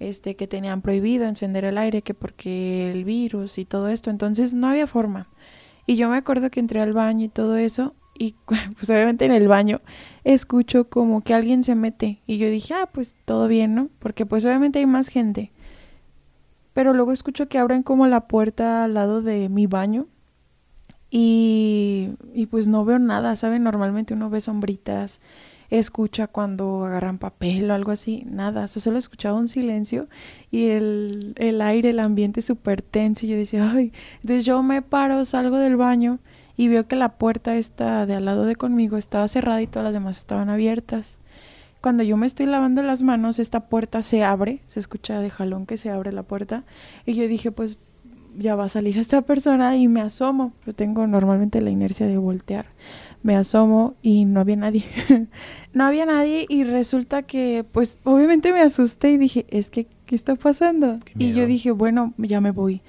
Este, 0.00 0.34
que 0.34 0.48
tenían 0.48 0.82
prohibido 0.82 1.24
encender 1.28 1.64
el 1.64 1.78
aire, 1.78 2.02
que 2.02 2.14
porque 2.14 2.90
el 2.90 3.04
virus 3.04 3.58
y 3.58 3.64
todo 3.64 3.88
esto, 3.88 4.10
entonces 4.10 4.54
no 4.54 4.66
había 4.66 4.88
forma. 4.88 5.28
Y 5.86 5.94
yo 5.94 6.08
me 6.08 6.16
acuerdo 6.16 6.50
que 6.50 6.58
entré 6.58 6.80
al 6.80 6.92
baño 6.92 7.24
y 7.24 7.28
todo 7.28 7.56
eso, 7.56 7.94
y 8.18 8.34
pues 8.76 8.90
obviamente 8.90 9.24
en 9.24 9.32
el 9.32 9.46
baño 9.46 9.80
escucho 10.24 10.88
como 10.88 11.20
que 11.20 11.32
alguien 11.32 11.62
se 11.62 11.76
mete 11.76 12.18
y 12.26 12.38
yo 12.38 12.50
dije, 12.50 12.74
ah, 12.74 12.88
pues 12.92 13.14
todo 13.24 13.46
bien, 13.46 13.76
¿no? 13.76 13.88
Porque 14.00 14.26
pues 14.26 14.44
obviamente 14.44 14.80
hay 14.80 14.86
más 14.86 15.06
gente. 15.08 15.52
Pero 16.78 16.92
luego 16.92 17.10
escucho 17.10 17.48
que 17.48 17.58
abren 17.58 17.82
como 17.82 18.06
la 18.06 18.28
puerta 18.28 18.84
al 18.84 18.94
lado 18.94 19.20
de 19.20 19.48
mi 19.48 19.66
baño 19.66 20.06
y, 21.10 22.10
y 22.32 22.46
pues 22.46 22.68
no 22.68 22.84
veo 22.84 23.00
nada, 23.00 23.34
¿saben? 23.34 23.64
Normalmente 23.64 24.14
uno 24.14 24.30
ve 24.30 24.40
sombritas, 24.40 25.18
escucha 25.70 26.28
cuando 26.28 26.84
agarran 26.84 27.18
papel 27.18 27.68
o 27.68 27.74
algo 27.74 27.90
así, 27.90 28.22
nada, 28.30 28.66
o 28.66 28.68
solo 28.68 28.96
escuchaba 28.96 29.36
un 29.36 29.48
silencio 29.48 30.06
y 30.52 30.66
el, 30.66 31.32
el 31.38 31.62
aire, 31.62 31.90
el 31.90 31.98
ambiente 31.98 32.42
súper 32.42 32.80
tenso 32.80 33.26
y 33.26 33.30
yo 33.30 33.36
decía, 33.36 33.68
ay, 33.72 33.92
entonces 34.22 34.44
yo 34.44 34.62
me 34.62 34.80
paro, 34.80 35.24
salgo 35.24 35.58
del 35.58 35.74
baño 35.74 36.20
y 36.56 36.68
veo 36.68 36.86
que 36.86 36.94
la 36.94 37.18
puerta 37.18 37.56
esta 37.56 38.06
de 38.06 38.14
al 38.14 38.24
lado 38.24 38.44
de 38.44 38.54
conmigo 38.54 38.98
estaba 38.98 39.26
cerrada 39.26 39.60
y 39.60 39.66
todas 39.66 39.82
las 39.82 39.94
demás 39.94 40.18
estaban 40.18 40.48
abiertas. 40.48 41.18
Cuando 41.88 42.02
yo 42.02 42.18
me 42.18 42.26
estoy 42.26 42.44
lavando 42.44 42.82
las 42.82 43.02
manos, 43.02 43.38
esta 43.38 43.60
puerta 43.60 44.02
se 44.02 44.22
abre, 44.22 44.60
se 44.66 44.78
escucha 44.78 45.20
de 45.20 45.30
jalón 45.30 45.64
que 45.64 45.78
se 45.78 45.88
abre 45.88 46.12
la 46.12 46.22
puerta 46.22 46.64
y 47.06 47.14
yo 47.14 47.26
dije, 47.26 47.50
pues 47.50 47.78
ya 48.36 48.56
va 48.56 48.64
a 48.64 48.68
salir 48.68 48.98
esta 48.98 49.22
persona 49.22 49.74
y 49.78 49.88
me 49.88 50.02
asomo. 50.02 50.52
Yo 50.66 50.74
tengo 50.74 51.06
normalmente 51.06 51.62
la 51.62 51.70
inercia 51.70 52.06
de 52.06 52.18
voltear. 52.18 52.66
Me 53.22 53.36
asomo 53.36 53.94
y 54.02 54.26
no 54.26 54.40
había 54.40 54.56
nadie. 54.56 54.84
no 55.72 55.84
había 55.86 56.04
nadie 56.04 56.44
y 56.46 56.64
resulta 56.64 57.22
que, 57.22 57.64
pues 57.72 57.96
obviamente 58.04 58.52
me 58.52 58.60
asusté 58.60 59.12
y 59.12 59.16
dije, 59.16 59.46
es 59.48 59.70
que, 59.70 59.86
¿qué 60.04 60.14
está 60.14 60.36
pasando? 60.36 60.98
Y 61.16 61.32
yo 61.32 61.46
dije, 61.46 61.70
bueno, 61.70 62.12
ya 62.18 62.42
me 62.42 62.50
voy. 62.50 62.82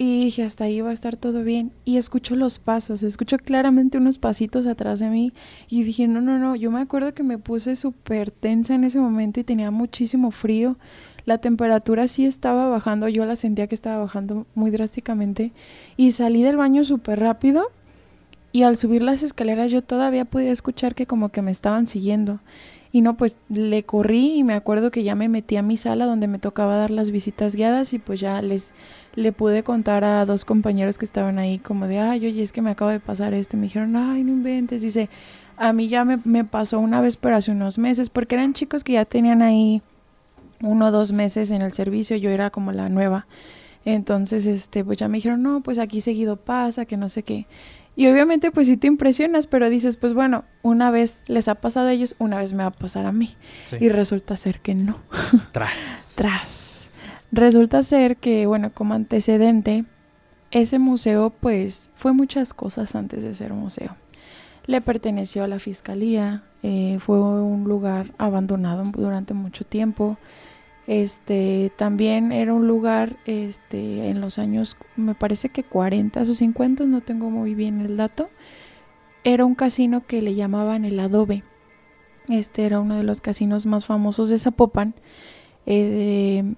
Y 0.00 0.20
dije, 0.26 0.44
hasta 0.44 0.62
ahí 0.62 0.80
va 0.80 0.90
a 0.90 0.92
estar 0.92 1.16
todo 1.16 1.42
bien. 1.42 1.72
Y 1.84 1.96
escucho 1.96 2.36
los 2.36 2.60
pasos, 2.60 3.02
escucho 3.02 3.36
claramente 3.36 3.98
unos 3.98 4.18
pasitos 4.18 4.64
atrás 4.66 5.00
de 5.00 5.10
mí. 5.10 5.32
Y 5.68 5.82
dije, 5.82 6.06
no, 6.06 6.20
no, 6.20 6.38
no, 6.38 6.54
yo 6.54 6.70
me 6.70 6.80
acuerdo 6.80 7.14
que 7.14 7.24
me 7.24 7.36
puse 7.36 7.74
súper 7.74 8.30
tensa 8.30 8.76
en 8.76 8.84
ese 8.84 9.00
momento 9.00 9.40
y 9.40 9.44
tenía 9.44 9.72
muchísimo 9.72 10.30
frío. 10.30 10.76
La 11.24 11.38
temperatura 11.38 12.06
sí 12.06 12.26
estaba 12.26 12.68
bajando, 12.68 13.08
yo 13.08 13.26
la 13.26 13.34
sentía 13.34 13.66
que 13.66 13.74
estaba 13.74 13.98
bajando 13.98 14.46
muy 14.54 14.70
drásticamente. 14.70 15.50
Y 15.96 16.12
salí 16.12 16.44
del 16.44 16.56
baño 16.56 16.84
súper 16.84 17.18
rápido. 17.18 17.64
Y 18.52 18.62
al 18.62 18.76
subir 18.76 19.02
las 19.02 19.24
escaleras 19.24 19.72
yo 19.72 19.82
todavía 19.82 20.24
podía 20.24 20.52
escuchar 20.52 20.94
que 20.94 21.06
como 21.06 21.30
que 21.30 21.42
me 21.42 21.50
estaban 21.50 21.88
siguiendo. 21.88 22.38
Y 22.92 23.02
no, 23.02 23.16
pues 23.16 23.40
le 23.48 23.82
corrí 23.82 24.38
y 24.38 24.44
me 24.44 24.54
acuerdo 24.54 24.90
que 24.90 25.02
ya 25.02 25.14
me 25.14 25.28
metí 25.28 25.56
a 25.56 25.62
mi 25.62 25.76
sala 25.76 26.06
donde 26.06 26.28
me 26.28 26.38
tocaba 26.38 26.76
dar 26.76 26.90
las 26.90 27.10
visitas 27.10 27.54
guiadas 27.54 27.92
y 27.92 27.98
pues 27.98 28.20
ya 28.20 28.40
les 28.40 28.72
le 29.18 29.32
pude 29.32 29.62
contar 29.62 30.04
a 30.04 30.24
dos 30.24 30.44
compañeros 30.44 30.96
que 30.96 31.04
estaban 31.04 31.38
ahí 31.38 31.58
como 31.58 31.86
de, 31.86 31.98
ay, 31.98 32.26
oye, 32.26 32.42
es 32.42 32.52
que 32.52 32.62
me 32.62 32.70
acabo 32.70 32.90
de 32.90 33.00
pasar 33.00 33.34
esto. 33.34 33.56
Y 33.56 33.60
me 33.60 33.66
dijeron, 33.66 33.96
ay, 33.96 34.22
no 34.22 34.30
inventes. 34.30 34.82
Dice, 34.82 35.08
a 35.56 35.72
mí 35.72 35.88
ya 35.88 36.04
me, 36.04 36.18
me 36.24 36.44
pasó 36.44 36.78
una 36.78 37.00
vez, 37.00 37.16
pero 37.16 37.36
hace 37.36 37.50
unos 37.50 37.78
meses, 37.78 38.10
porque 38.10 38.36
eran 38.36 38.54
chicos 38.54 38.84
que 38.84 38.92
ya 38.94 39.04
tenían 39.04 39.42
ahí 39.42 39.82
uno 40.60 40.86
o 40.86 40.90
dos 40.90 41.12
meses 41.12 41.50
en 41.50 41.62
el 41.62 41.72
servicio, 41.72 42.16
yo 42.16 42.30
era 42.30 42.50
como 42.50 42.72
la 42.72 42.88
nueva. 42.88 43.26
Entonces, 43.84 44.46
este, 44.46 44.84
pues 44.84 44.98
ya 44.98 45.08
me 45.08 45.18
dijeron, 45.18 45.42
no, 45.42 45.62
pues 45.62 45.78
aquí 45.78 46.00
seguido 46.00 46.36
pasa, 46.36 46.84
que 46.84 46.96
no 46.96 47.08
sé 47.08 47.22
qué. 47.22 47.46
Y 47.96 48.06
obviamente 48.06 48.52
pues 48.52 48.68
sí 48.68 48.76
te 48.76 48.86
impresionas, 48.86 49.48
pero 49.48 49.68
dices, 49.68 49.96
pues 49.96 50.14
bueno, 50.14 50.44
una 50.62 50.92
vez 50.92 51.22
les 51.26 51.48
ha 51.48 51.56
pasado 51.56 51.88
a 51.88 51.92
ellos, 51.92 52.14
una 52.20 52.38
vez 52.38 52.52
me 52.52 52.62
va 52.62 52.68
a 52.68 52.70
pasar 52.70 53.06
a 53.06 53.12
mí. 53.12 53.34
Y 53.80 53.88
resulta 53.88 54.36
ser 54.36 54.60
que 54.60 54.76
no. 54.76 54.94
Tras. 55.50 56.12
Tras. 56.14 56.57
Resulta 57.30 57.82
ser 57.82 58.16
que, 58.16 58.46
bueno, 58.46 58.72
como 58.72 58.94
antecedente, 58.94 59.84
ese 60.50 60.78
museo 60.78 61.30
pues 61.30 61.90
fue 61.94 62.12
muchas 62.12 62.54
cosas 62.54 62.94
antes 62.94 63.22
de 63.22 63.34
ser 63.34 63.52
museo. 63.52 63.96
Le 64.66 64.80
perteneció 64.80 65.44
a 65.44 65.48
la 65.48 65.58
fiscalía, 65.58 66.42
eh, 66.62 66.98
fue 67.00 67.20
un 67.20 67.64
lugar 67.64 68.12
abandonado 68.18 68.84
durante 68.96 69.34
mucho 69.34 69.64
tiempo. 69.64 70.18
Este, 70.86 71.70
también 71.76 72.32
era 72.32 72.54
un 72.54 72.66
lugar 72.66 73.16
este, 73.26 74.08
en 74.08 74.22
los 74.22 74.38
años, 74.38 74.76
me 74.96 75.14
parece 75.14 75.50
que 75.50 75.62
40 75.62 76.22
o 76.22 76.24
50, 76.24 76.84
no 76.84 77.02
tengo 77.02 77.28
muy 77.30 77.54
bien 77.54 77.80
el 77.80 77.98
dato. 77.98 78.30
Era 79.24 79.44
un 79.44 79.54
casino 79.54 80.06
que 80.06 80.22
le 80.22 80.34
llamaban 80.34 80.86
el 80.86 80.98
Adobe. 81.00 81.42
Este 82.28 82.64
era 82.64 82.80
uno 82.80 82.96
de 82.96 83.02
los 83.02 83.20
casinos 83.20 83.66
más 83.66 83.84
famosos 83.84 84.30
de 84.30 84.38
Zapopan. 84.38 84.94
Eh, 85.66 86.54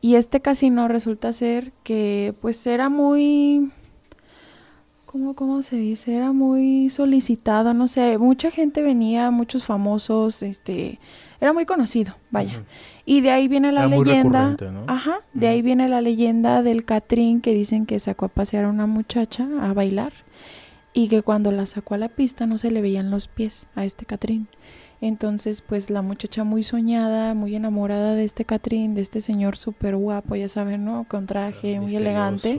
y 0.00 0.16
este 0.16 0.40
casino 0.40 0.88
resulta 0.88 1.32
ser 1.32 1.72
que 1.82 2.34
pues 2.40 2.66
era 2.66 2.88
muy 2.88 3.72
¿cómo, 5.16 5.34
¿cómo, 5.34 5.62
se 5.62 5.76
dice? 5.76 6.14
Era 6.14 6.32
muy 6.32 6.90
solicitado, 6.90 7.72
no 7.72 7.88
sé, 7.88 8.18
mucha 8.18 8.50
gente 8.50 8.82
venía, 8.82 9.30
muchos 9.30 9.64
famosos, 9.64 10.42
este, 10.42 10.98
era 11.40 11.54
muy 11.54 11.64
conocido, 11.64 12.14
vaya. 12.30 12.64
Y 13.06 13.22
de 13.22 13.30
ahí 13.30 13.48
viene 13.48 13.72
la 13.72 13.86
leyenda. 13.86 14.56
Ajá, 14.86 15.20
de 15.32 15.48
ahí 15.48 15.62
viene 15.62 15.88
la 15.88 16.02
leyenda 16.02 16.62
del 16.62 16.84
Catrín 16.84 17.40
que 17.40 17.54
dicen 17.54 17.86
que 17.86 17.98
sacó 17.98 18.26
a 18.26 18.28
pasear 18.28 18.66
a 18.66 18.68
una 18.68 18.86
muchacha 18.86 19.48
a 19.62 19.72
bailar 19.72 20.12
y 20.96 21.08
que 21.08 21.20
cuando 21.20 21.52
la 21.52 21.66
sacó 21.66 21.92
a 21.92 21.98
la 21.98 22.08
pista 22.08 22.46
no 22.46 22.56
se 22.56 22.70
le 22.70 22.80
veían 22.80 23.10
los 23.10 23.28
pies 23.28 23.68
a 23.74 23.84
este 23.84 24.06
Catrín. 24.06 24.48
Entonces, 25.02 25.60
pues 25.60 25.90
la 25.90 26.00
muchacha 26.00 26.42
muy 26.42 26.62
soñada, 26.62 27.34
muy 27.34 27.54
enamorada 27.54 28.14
de 28.14 28.24
este 28.24 28.46
Catrín, 28.46 28.94
de 28.94 29.02
este 29.02 29.20
señor 29.20 29.58
súper 29.58 29.94
guapo, 29.94 30.36
ya 30.36 30.48
saben, 30.48 30.86
¿no? 30.86 31.04
Con 31.06 31.26
traje, 31.26 31.78
muy 31.80 31.94
elegante. 31.94 32.58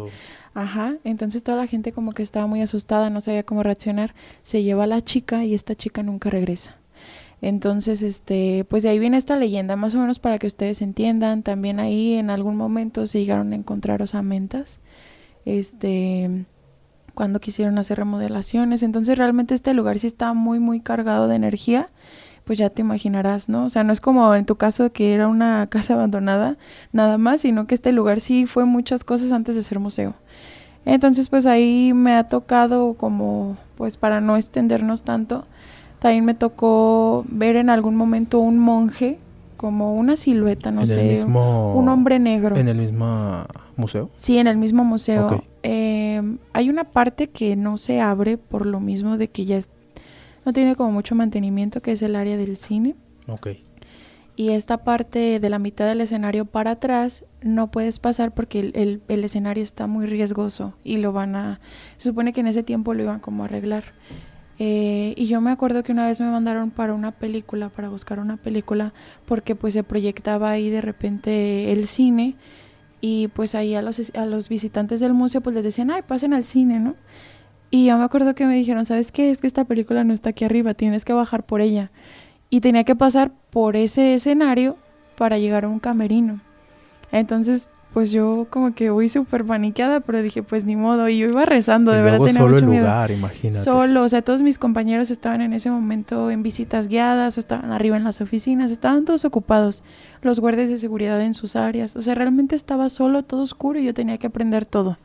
Ajá, 0.54 0.98
entonces 1.04 1.42
toda 1.42 1.58
la 1.58 1.66
gente 1.66 1.92
como 1.92 2.12
que 2.12 2.22
estaba 2.22 2.46
muy 2.46 2.62
asustada, 2.62 3.10
no 3.10 3.22
sabía 3.22 3.42
cómo 3.42 3.64
reaccionar. 3.64 4.14
Se 4.44 4.62
lleva 4.62 4.84
a 4.84 4.88
la 4.88 5.04
chica 5.04 5.44
y 5.44 5.56
esta 5.56 5.74
chica 5.74 6.04
nunca 6.04 6.30
regresa. 6.30 6.78
Entonces, 7.42 8.04
este, 8.04 8.68
pues 8.70 8.84
de 8.84 8.90
ahí 8.90 9.00
viene 9.00 9.18
esta 9.18 9.36
leyenda, 9.36 9.76
más 9.76 9.96
o 9.96 10.00
menos 10.00 10.20
para 10.20 10.38
que 10.38 10.46
ustedes 10.46 10.84
entiendan. 10.84 11.42
También 11.42 11.80
ahí 11.80 12.14
en 12.14 12.30
algún 12.30 12.56
momento 12.56 13.08
se 13.08 13.20
llegaron 13.20 13.52
a 13.54 13.56
encontrar 13.56 14.04
osamentas, 14.04 14.80
este, 15.44 16.46
cuando 17.18 17.40
quisieron 17.40 17.80
hacer 17.80 17.98
remodelaciones. 17.98 18.84
Entonces 18.84 19.18
realmente 19.18 19.56
este 19.56 19.74
lugar 19.74 19.98
sí 19.98 20.06
estaba 20.06 20.36
muy, 20.36 20.60
muy 20.60 20.82
cargado 20.82 21.28
de 21.28 21.36
energía. 21.36 21.90
Pues 22.44 22.60
ya 22.60 22.70
te 22.70 22.82
imaginarás, 22.82 23.50
¿no? 23.50 23.66
O 23.66 23.70
sea, 23.70 23.84
no 23.84 23.92
es 23.92 24.00
como 24.00 24.36
en 24.36 24.46
tu 24.46 24.56
caso 24.56 24.92
que 24.92 25.16
era 25.16 25.28
una 25.28 25.66
casa 25.72 25.96
abandonada, 25.96 26.58
nada 26.92 27.18
más, 27.18 27.42
sino 27.42 27.66
que 27.66 27.74
este 27.74 27.92
lugar 27.92 28.20
sí 28.20 28.46
fue 28.46 28.66
muchas 28.66 29.04
cosas 29.04 29.32
antes 29.32 29.56
de 29.56 29.64
ser 29.64 29.80
museo. 29.80 30.14
Entonces, 30.86 31.28
pues 31.28 31.48
ahí 31.48 31.92
me 31.96 32.14
ha 32.14 32.26
tocado 32.26 32.94
como, 32.94 33.58
pues 33.78 33.98
para 33.98 34.22
no 34.22 34.38
extendernos 34.38 35.02
tanto, 35.02 35.46
también 35.98 36.24
me 36.24 36.36
tocó 36.36 37.26
ver 37.30 37.56
en 37.56 37.72
algún 37.72 37.96
momento 37.96 38.38
un 38.38 38.60
monje, 38.60 39.18
como 39.58 39.96
una 39.96 40.16
silueta, 40.16 40.70
no 40.70 40.86
sé, 40.86 41.26
un 41.26 41.90
hombre 41.90 42.20
negro. 42.20 42.56
¿En 42.56 42.68
el 42.68 42.78
mismo 42.78 43.44
museo? 43.76 44.12
Sí, 44.16 44.38
en 44.38 44.46
el 44.46 44.58
mismo 44.58 44.84
museo. 44.84 45.44
Em, 46.18 46.38
hay 46.54 46.70
una 46.70 46.86
parte 46.86 47.28
que 47.28 47.56
no 47.56 47.78
se 47.78 48.02
abre 48.02 48.38
por 48.38 48.66
lo 48.66 48.80
mismo 48.80 49.18
de 49.18 49.30
que 49.30 49.46
ya 49.46 49.60
no 50.46 50.54
tiene 50.54 50.76
como 50.76 50.92
mucho 50.92 51.16
mantenimiento, 51.16 51.82
que 51.82 51.92
es 51.92 52.02
el 52.02 52.16
área 52.16 52.38
del 52.38 52.58
cine. 52.58 52.96
Ok. 53.28 53.50
Y 54.36 54.50
esta 54.50 54.84
parte 54.84 55.40
de 55.40 55.50
la 55.50 55.58
mitad 55.58 55.88
del 55.88 56.02
escenario 56.02 56.46
para 56.46 56.72
atrás 56.72 57.26
no 57.42 57.72
puedes 57.72 57.98
pasar 57.98 58.34
porque 58.34 58.60
el, 58.60 58.72
el, 58.76 59.02
el 59.08 59.24
escenario 59.24 59.64
está 59.64 59.88
muy 59.88 60.06
riesgoso 60.06 60.76
y 60.84 60.98
lo 60.98 61.12
van 61.12 61.36
a... 61.36 61.60
Se 61.98 62.10
supone 62.10 62.34
que 62.34 62.42
en 62.42 62.48
ese 62.48 62.62
tiempo 62.62 62.94
lo 62.94 63.04
iban 63.04 63.20
como 63.20 63.44
a 63.44 63.46
arreglar. 63.48 63.84
Eh, 64.60 65.14
y 65.18 65.28
yo 65.28 65.42
me 65.42 65.52
acuerdo 65.52 65.84
que 65.84 65.92
una 65.92 66.08
vez 66.08 66.20
me 66.22 66.32
mandaron 66.32 66.72
para 66.72 66.94
una 66.94 67.12
película, 67.12 67.70
para 67.70 67.90
buscar 67.90 68.20
una 68.20 68.38
película, 68.38 68.94
porque 69.26 69.56
pues 69.56 69.74
se 69.74 69.84
proyectaba 69.84 70.52
ahí 70.52 70.70
de 70.70 70.82
repente 70.82 71.72
el 71.72 71.88
cine 71.88 72.36
y 73.02 73.28
pues 73.30 73.56
ahí 73.56 73.76
a 73.76 73.82
los, 73.82 74.12
a 74.16 74.26
los 74.26 74.50
visitantes 74.50 75.00
del 75.00 75.14
museo 75.14 75.42
pues 75.42 75.56
les 75.56 75.64
decían, 75.64 75.92
ay, 75.92 76.02
pasen 76.02 76.34
al 76.34 76.44
cine, 76.44 76.80
¿no? 76.80 76.96
Y 77.70 77.86
yo 77.86 77.98
me 77.98 78.04
acuerdo 78.04 78.34
que 78.34 78.46
me 78.46 78.56
dijeron, 78.56 78.86
¿sabes 78.86 79.12
qué? 79.12 79.30
Es 79.30 79.40
que 79.40 79.48
esta 79.48 79.66
película 79.66 80.04
no 80.04 80.14
está 80.14 80.30
aquí 80.30 80.46
arriba, 80.46 80.74
tienes 80.74 81.04
que 81.04 81.14
bajar 81.14 81.46
por 81.46 81.62
ella. 81.62 81.92
Y 82.50 82.62
tenía 82.62 82.86
que 82.86 82.96
pasar 82.96 83.32
por 83.50 83.76
ese 83.76 84.14
escenario 84.14 84.78
para 85.18 85.38
llegar 85.38 85.66
a 85.66 85.68
un 85.68 85.80
camerino. 85.80 86.40
Entonces, 87.12 87.68
pues 87.98 88.12
yo 88.12 88.46
como 88.52 88.76
que 88.76 88.92
voy 88.92 89.10
súper 89.10 89.44
paniqueada, 89.44 90.02
pero 90.02 90.22
dije, 90.22 90.44
pues 90.44 90.66
ni 90.66 90.76
modo. 90.76 91.10
Y 91.10 91.18
yo 91.18 91.30
iba 91.30 91.46
rezando, 91.46 91.92
de 91.92 92.04
verdad 92.04 92.20
tenía 92.20 92.34
solo 92.34 92.54
mucho 92.54 92.66
el 92.66 92.70
miedo. 92.70 92.84
lugar, 92.84 93.10
imagínate. 93.10 93.64
Solo, 93.64 94.04
o 94.04 94.08
sea, 94.08 94.22
todos 94.22 94.44
mis 94.44 94.60
compañeros 94.60 95.10
estaban 95.10 95.42
en 95.42 95.52
ese 95.52 95.72
momento 95.72 96.30
en 96.30 96.44
visitas 96.44 96.90
guiadas 96.90 97.38
o 97.38 97.40
estaban 97.40 97.72
arriba 97.72 97.98
en 97.98 98.04
las 98.04 98.22
oficinas, 98.22 98.70
estaban 98.70 99.04
todos 99.04 99.26
ocupados, 99.26 99.82
los 100.22 100.40
guardias 100.40 100.70
de 100.70 100.78
seguridad 100.78 101.20
en 101.24 101.34
sus 101.34 101.56
áreas, 101.56 101.96
o 101.96 102.04
sea, 102.04 102.14
realmente 102.14 102.56
estaba 102.56 102.88
solo, 102.90 103.24
todo 103.24 103.42
oscuro 103.42 103.80
y 103.80 103.86
yo 103.86 103.96
tenía 103.96 104.20
que 104.20 104.28
aprender 104.28 104.68
todo. 104.68 105.00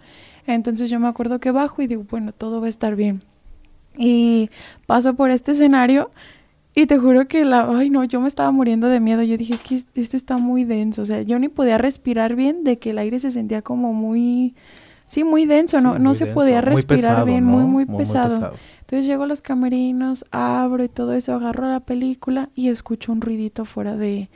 Entonces 0.46 0.90
yo 0.90 1.00
me 1.00 1.08
acuerdo 1.08 1.40
que 1.40 1.50
bajo 1.50 1.80
y 1.80 1.86
digo, 1.86 2.04
bueno, 2.10 2.30
todo 2.32 2.60
va 2.60 2.66
a 2.66 2.68
estar 2.68 2.94
bien. 2.94 3.22
Y 3.96 4.50
paso 4.84 5.14
por 5.14 5.30
este 5.30 5.52
escenario 5.52 6.10
y 6.74 6.86
te 6.86 6.98
juro 6.98 7.26
que 7.28 7.44
la, 7.44 7.68
ay 7.68 7.90
no, 7.90 8.02
yo 8.04 8.20
me 8.20 8.28
estaba 8.28 8.50
muriendo 8.50 8.88
de 8.88 9.00
miedo. 9.00 9.22
Yo 9.22 9.36
dije, 9.36 9.54
es 9.54 9.60
que 9.62 10.00
esto 10.00 10.16
está 10.16 10.38
muy 10.38 10.64
denso. 10.64 11.02
O 11.02 11.04
sea, 11.06 11.22
yo 11.22 11.38
ni 11.38 11.48
podía 11.48 11.76
respirar 11.78 12.34
bien 12.34 12.64
de 12.64 12.78
que 12.78 12.90
el 12.90 12.98
aire 12.98 13.18
se 13.18 13.30
sentía 13.30 13.60
como 13.62 13.92
muy, 13.92 14.54
sí, 15.06 15.22
muy 15.24 15.44
denso. 15.44 15.78
Sí, 15.78 15.84
no, 15.84 15.98
no 15.98 16.14
se 16.14 16.26
podía 16.26 16.62
muy 16.62 16.76
respirar 16.76 17.10
pesado, 17.10 17.26
bien, 17.26 17.44
¿no? 17.44 17.50
muy, 17.52 17.64
muy, 17.64 17.70
Muy, 17.72 17.84
muy 17.86 17.98
pesado. 17.98 18.28
pesado. 18.30 18.54
Entonces 18.80 19.06
llego 19.06 19.24
a 19.24 19.26
los 19.26 19.42
camerinos, 19.42 20.24
abro 20.30 20.84
y 20.84 20.88
todo 20.88 21.12
eso, 21.14 21.34
agarro 21.34 21.68
la 21.70 21.80
película 21.80 22.48
y 22.54 22.68
escucho 22.68 23.12
un 23.12 23.20
ruidito 23.22 23.64
fuera 23.64 23.96
de, 23.96 24.28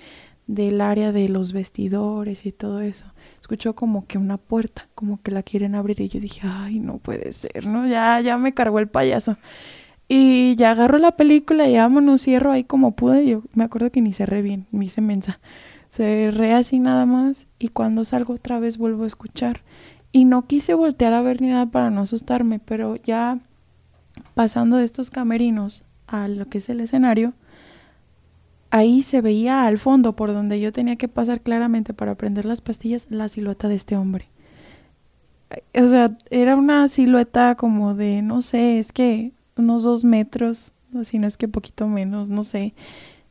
del 0.46 0.80
área 0.80 1.12
de 1.12 1.28
los 1.28 1.52
vestidores 1.52 2.46
y 2.46 2.52
todo 2.52 2.80
eso. 2.80 3.06
Escucho 3.40 3.74
como 3.74 4.06
que 4.06 4.18
una 4.18 4.38
puerta, 4.38 4.88
como 4.94 5.20
que 5.22 5.30
la 5.30 5.42
quieren 5.42 5.74
abrir 5.74 6.00
y 6.00 6.08
yo 6.08 6.20
dije, 6.20 6.40
ay, 6.44 6.80
no 6.80 6.98
puede 6.98 7.32
ser, 7.32 7.66
¿no? 7.66 7.86
Ya, 7.86 8.20
ya 8.20 8.38
me 8.38 8.54
cargó 8.54 8.78
el 8.78 8.88
payaso. 8.88 9.36
Y 10.08 10.54
ya 10.56 10.70
agarro 10.70 10.98
la 10.98 11.16
película 11.16 11.68
y 11.68 11.76
vámonos, 11.76 12.22
cierro 12.22 12.52
ahí 12.52 12.64
como 12.64 12.92
pude. 12.92 13.26
Yo 13.26 13.42
me 13.54 13.64
acuerdo 13.64 13.90
que 13.90 14.00
ni 14.00 14.12
cerré 14.12 14.42
bien, 14.42 14.66
me 14.70 14.84
hice 14.84 15.00
mensa. 15.00 15.40
Cerré 15.90 16.52
así 16.52 16.78
nada 16.78 17.06
más 17.06 17.46
y 17.58 17.68
cuando 17.68 18.04
salgo 18.04 18.34
otra 18.34 18.60
vez 18.60 18.78
vuelvo 18.78 19.04
a 19.04 19.08
escuchar. 19.08 19.62
Y 20.12 20.24
no 20.24 20.46
quise 20.46 20.74
voltear 20.74 21.12
a 21.12 21.22
ver 21.22 21.40
ni 21.40 21.48
nada 21.48 21.66
para 21.66 21.90
no 21.90 22.02
asustarme, 22.02 22.60
pero 22.60 22.96
ya 22.96 23.38
pasando 24.34 24.76
de 24.76 24.84
estos 24.84 25.10
camerinos 25.10 25.82
a 26.06 26.28
lo 26.28 26.46
que 26.46 26.58
es 26.58 26.68
el 26.68 26.80
escenario, 26.80 27.34
ahí 28.70 29.02
se 29.02 29.20
veía 29.20 29.66
al 29.66 29.78
fondo 29.78 30.14
por 30.14 30.32
donde 30.32 30.60
yo 30.60 30.72
tenía 30.72 30.96
que 30.96 31.08
pasar 31.08 31.40
claramente 31.40 31.94
para 31.94 32.14
prender 32.14 32.44
las 32.44 32.60
pastillas 32.60 33.06
la 33.10 33.28
silueta 33.28 33.68
de 33.68 33.74
este 33.74 33.96
hombre. 33.96 34.28
O 35.74 35.88
sea, 35.88 36.16
era 36.30 36.56
una 36.56 36.88
silueta 36.88 37.54
como 37.54 37.94
de, 37.94 38.22
no 38.22 38.42
sé, 38.42 38.78
es 38.78 38.92
que 38.92 39.32
unos 39.56 39.82
dos 39.82 40.04
metros, 40.04 40.72
si 41.04 41.18
no 41.18 41.26
es 41.26 41.36
que 41.36 41.48
poquito 41.48 41.88
menos, 41.88 42.28
no 42.28 42.44
sé, 42.44 42.74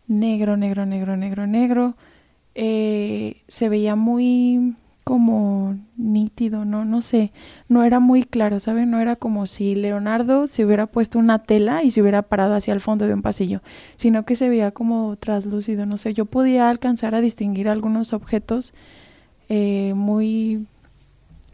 negro, 0.07 0.57
negro, 0.57 0.85
negro, 0.85 1.17
negro, 1.17 1.47
negro. 1.47 1.93
Eh, 2.55 3.41
se 3.47 3.69
veía 3.69 3.95
muy 3.95 4.75
como 5.05 5.77
nítido, 5.97 6.65
no, 6.65 6.83
no 6.83 7.01
sé, 7.03 7.31
no 7.69 7.83
era 7.83 7.99
muy 7.99 8.23
claro, 8.23 8.59
¿saben? 8.59 8.89
No 8.89 8.99
era 8.99 9.15
como 9.15 9.45
si 9.45 9.75
Leonardo 9.75 10.47
se 10.47 10.65
hubiera 10.65 10.87
puesto 10.87 11.19
una 11.19 11.43
tela 11.43 11.83
y 11.83 11.91
se 11.91 12.01
hubiera 12.01 12.23
parado 12.23 12.55
hacia 12.55 12.73
el 12.73 12.81
fondo 12.81 13.05
de 13.05 13.13
un 13.13 13.21
pasillo, 13.21 13.61
sino 13.97 14.25
que 14.25 14.35
se 14.35 14.49
veía 14.49 14.71
como 14.71 15.15
traslúcido, 15.17 15.85
no 15.85 15.97
sé, 15.97 16.15
yo 16.15 16.25
podía 16.25 16.69
alcanzar 16.69 17.13
a 17.13 17.21
distinguir 17.21 17.69
algunos 17.69 18.13
objetos 18.13 18.73
eh, 19.47 19.93
muy, 19.95 20.65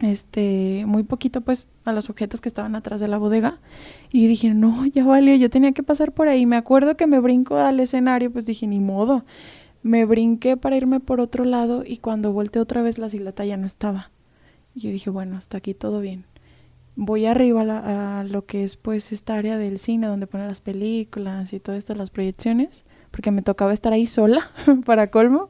este, 0.02 0.84
muy 0.86 1.04
poquito 1.04 1.40
pues 1.40 1.66
a 1.84 1.92
los 1.92 2.10
objetos 2.10 2.40
que 2.40 2.48
estaban 2.48 2.74
atrás 2.74 3.00
de 3.00 3.08
la 3.08 3.18
bodega 3.18 3.58
y 4.10 4.26
dije, 4.26 4.52
no, 4.52 4.84
ya 4.86 5.04
valió, 5.04 5.34
yo 5.36 5.48
tenía 5.48 5.72
que 5.72 5.82
pasar 5.82 6.12
por 6.12 6.28
ahí, 6.28 6.44
me 6.44 6.56
acuerdo 6.56 6.96
que 6.96 7.06
me 7.06 7.20
brinco 7.20 7.56
al 7.56 7.80
escenario, 7.80 8.32
pues 8.32 8.44
dije, 8.44 8.66
ni 8.66 8.80
modo, 8.80 9.24
me 9.82 10.04
brinqué 10.04 10.56
para 10.56 10.76
irme 10.76 11.00
por 11.00 11.20
otro 11.20 11.44
lado 11.44 11.84
y 11.86 11.98
cuando 11.98 12.32
volteé 12.32 12.60
otra 12.60 12.82
vez 12.82 12.98
la 12.98 13.08
silueta 13.08 13.44
ya 13.44 13.56
no 13.56 13.66
estaba. 13.66 14.08
Yo 14.74 14.90
dije, 14.90 15.10
bueno, 15.10 15.36
hasta 15.36 15.58
aquí 15.58 15.74
todo 15.74 16.00
bien. 16.00 16.24
Voy 16.94 17.26
arriba 17.26 17.62
a, 17.62 18.24
lo 18.24 18.44
que 18.44 18.64
es 18.64 18.76
pues 18.76 19.12
esta 19.12 19.34
área 19.34 19.56
del 19.56 19.78
cine 19.78 20.06
donde 20.06 20.26
ponen 20.26 20.48
las 20.48 20.60
películas 20.60 21.52
y 21.52 21.60
todas 21.60 21.78
estas 21.78 21.96
las 21.96 22.10
proyecciones, 22.10 22.84
porque 23.10 23.30
me 23.30 23.42
tocaba 23.42 23.72
estar 23.72 23.92
ahí 23.92 24.06
sola 24.06 24.50
para 24.86 25.10
colmo. 25.10 25.48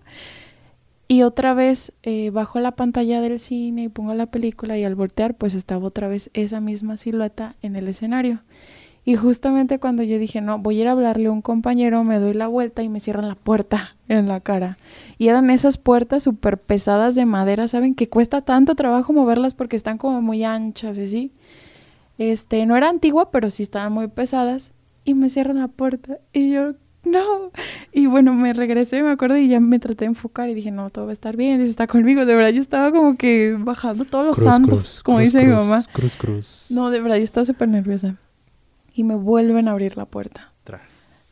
Y 1.13 1.25
otra 1.25 1.53
vez 1.53 1.93
eh, 2.05 2.31
bajo 2.31 2.59
la 2.59 2.73
pantalla 2.73 3.21
del 3.21 3.39
cine 3.39 3.83
y 3.83 3.89
pongo 3.91 4.15
la 4.15 4.25
película 4.25 4.79
y 4.79 4.85
al 4.85 4.95
voltear 4.95 5.35
pues 5.35 5.53
estaba 5.53 5.85
otra 5.87 6.09
vez 6.09 6.31
esa 6.33 6.63
misma 6.63 6.97
silueta 6.97 7.55
en 7.61 7.77
el 7.77 7.87
escenario. 7.89 8.41
Y 9.05 9.17
justamente 9.17 9.79
cuando 9.79 10.03
yo 10.05 10.19
dije, 10.19 10.41
no, 10.41 10.59
voy 10.59 10.79
a 10.79 10.81
ir 10.81 10.89
a 10.89 10.93
hablarle 10.93 11.27
a 11.27 11.31
un 11.31 11.43
compañero, 11.43 12.03
me 12.03 12.19
doy 12.19 12.33
la 12.33 12.47
vuelta 12.47 12.83
y 12.83 12.89
me 12.89 12.99
cierran 12.99 13.29
la 13.29 13.35
puerta 13.35 13.95
en 14.09 14.27
la 14.27 14.41
cara. 14.41 14.79
Y 15.19 15.29
eran 15.29 15.51
esas 15.51 15.77
puertas 15.77 16.23
súper 16.23 16.57
pesadas 16.57 17.15
de 17.15 17.27
madera, 17.27 17.69
¿saben? 17.69 17.95
Que 17.95 18.09
cuesta 18.09 18.41
tanto 18.41 18.75
trabajo 18.75 19.13
moverlas 19.13 19.53
porque 19.53 19.77
están 19.77 19.99
como 19.99 20.23
muy 20.23 20.45
anchas, 20.45 20.97
¿sí? 20.97 21.31
Este, 22.17 22.65
no 22.65 22.75
era 22.75 22.89
antigua, 22.89 23.31
pero 23.31 23.51
sí 23.51 23.65
estaban 23.65 23.93
muy 23.93 24.09
pesadas. 24.09 24.73
Y 25.05 25.13
me 25.13 25.29
cierran 25.29 25.59
la 25.59 25.69
puerta. 25.69 26.21
Y 26.33 26.53
yo, 26.53 26.73
no. 27.05 27.51
Y 27.93 28.07
bueno, 28.07 28.33
me 28.35 28.53
regresé, 28.53 29.03
me 29.03 29.11
acuerdo, 29.11 29.37
y 29.37 29.49
ya 29.49 29.61
me 29.61 29.79
traté 29.79 30.05
de 30.05 30.11
enfocar 30.11 30.49
y 30.49 30.55
dije, 30.55 30.71
no, 30.71 30.89
todo 30.91 31.07
va 31.07 31.11
a 31.11 31.13
estar 31.13 31.37
bien, 31.37 31.59
Dios 31.59 31.69
está 31.71 31.87
conmigo. 31.87 32.25
De 32.27 32.35
verdad, 32.35 32.51
yo 32.51 32.61
estaba 32.63 32.91
como 32.91 33.17
que 33.17 33.57
bajando 33.59 34.05
todos 34.05 34.25
los 34.25 34.35
Cruz, 34.35 34.45
santos, 34.47 34.69
cruz, 34.71 35.03
como 35.03 35.19
cruz, 35.19 35.33
dice 35.33 35.45
mi 35.47 35.53
mamá. 35.53 35.85
Cruz, 35.93 36.17
cruz. 36.17 36.67
No, 36.71 36.91
de 36.91 37.01
verdad, 37.01 37.17
yo 37.17 37.25
estaba 37.25 37.45
súper 37.45 37.69
nerviosa. 37.69 38.17
Y 38.95 39.05
me 39.05 39.15
vuelven 39.15 39.69
a 39.69 39.73
abrir 39.73 39.97
la 39.97 40.05
puerta. 40.05 40.51
Tras. 40.65 40.81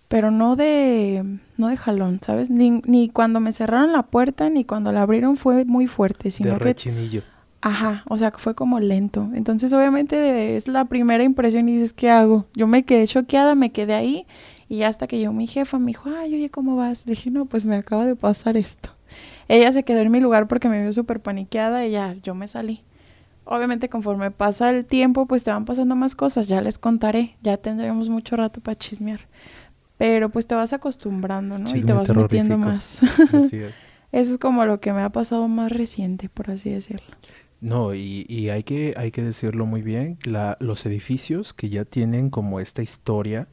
Pero 0.09 0.31
no 0.31 0.57
de, 0.57 1.25
no 1.57 1.69
de 1.69 1.77
jalón, 1.77 2.21
¿sabes? 2.25 2.51
Ni, 2.51 2.83
ni 2.85 3.09
cuando 3.11 3.39
me 3.41 3.53
cerraron 3.53 3.93
la 3.93 4.03
puerta, 4.05 4.49
ni 4.51 4.65
cuando 4.65 4.93
la 4.93 5.03
abrieron 5.03 5.37
fue 5.37 5.65
muy 5.65 5.87
fuerte, 5.87 6.31
sino 6.31 6.53
De 6.55 6.59
que, 6.59 6.65
rechinillo. 6.65 7.23
ajá, 7.61 8.03
o 8.09 8.19
sea, 8.19 8.33
fue 8.33 8.55
como 8.55 8.81
lento. 8.81 9.29
Entonces, 9.35 9.73
obviamente, 9.73 10.57
es 10.57 10.67
la 10.69 10.87
primera 10.87 11.23
impresión 11.23 11.69
y 11.69 11.75
dices, 11.75 11.93
¿qué 11.93 12.11
hago? 12.11 12.47
Yo 12.55 12.67
me 12.67 12.83
quedé 12.83 13.07
choqueada, 13.07 13.55
me 13.55 13.71
quedé 13.71 13.95
ahí, 13.95 14.25
y 14.71 14.85
hasta 14.85 15.09
que 15.09 15.19
llegó 15.19 15.33
mi 15.33 15.49
jefa, 15.49 15.81
me 15.81 15.89
dijo, 15.89 16.09
ay, 16.17 16.33
oye, 16.33 16.49
¿cómo 16.49 16.77
vas? 16.77 17.05
Le 17.05 17.15
dije, 17.15 17.29
no, 17.29 17.45
pues 17.45 17.67
me 17.67 17.75
acaba 17.75 18.07
de 18.07 18.15
pasar 18.15 18.57
esto. 18.57 18.89
Ella 19.49 19.73
se 19.73 19.83
quedó 19.83 19.99
en 19.99 20.13
mi 20.13 20.21
lugar 20.21 20.47
porque 20.47 20.69
me 20.69 20.81
vio 20.81 20.93
súper 20.93 21.19
paniqueada 21.19 21.85
y 21.85 21.91
ya, 21.91 22.15
yo 22.23 22.37
me 22.37 22.47
salí. 22.47 22.81
Obviamente 23.47 23.89
conforme 23.89 24.31
pasa 24.31 24.71
el 24.71 24.85
tiempo, 24.85 25.27
pues 25.27 25.43
te 25.43 25.51
van 25.51 25.65
pasando 25.65 25.97
más 25.97 26.15
cosas, 26.15 26.47
ya 26.47 26.61
les 26.61 26.79
contaré, 26.79 27.35
ya 27.43 27.57
tendremos 27.57 28.09
mucho 28.09 28.37
rato 28.37 28.61
para 28.61 28.77
chismear. 28.77 29.19
Pero 29.99 30.29
pues 30.29 30.47
te 30.47 30.55
vas 30.55 30.73
acostumbrando, 30.73 31.59
¿no? 31.59 31.75
y 31.75 31.83
te 31.83 31.93
vas 31.93 32.15
metiendo 32.15 32.57
más. 32.57 33.01
Así 33.33 33.57
es. 33.57 33.75
Eso 34.13 34.33
es 34.35 34.39
como 34.39 34.65
lo 34.67 34.79
que 34.79 34.93
me 34.93 35.03
ha 35.03 35.11
pasado 35.11 35.49
más 35.49 35.73
reciente, 35.73 36.29
por 36.29 36.49
así 36.49 36.71
decirlo. 36.71 37.17
No, 37.61 37.94
y, 37.94 38.25
y 38.29 38.49
hay, 38.49 38.62
que, 38.62 38.94
hay 38.96 39.11
que 39.11 39.23
decirlo 39.23 39.66
muy 39.66 39.83
bien, 39.83 40.18
la, 40.25 40.57
los 40.61 40.87
edificios 40.87 41.53
que 41.53 41.68
ya 41.68 41.85
tienen 41.85 42.31
como 42.31 42.59
esta 42.59 42.81
historia 42.83 43.49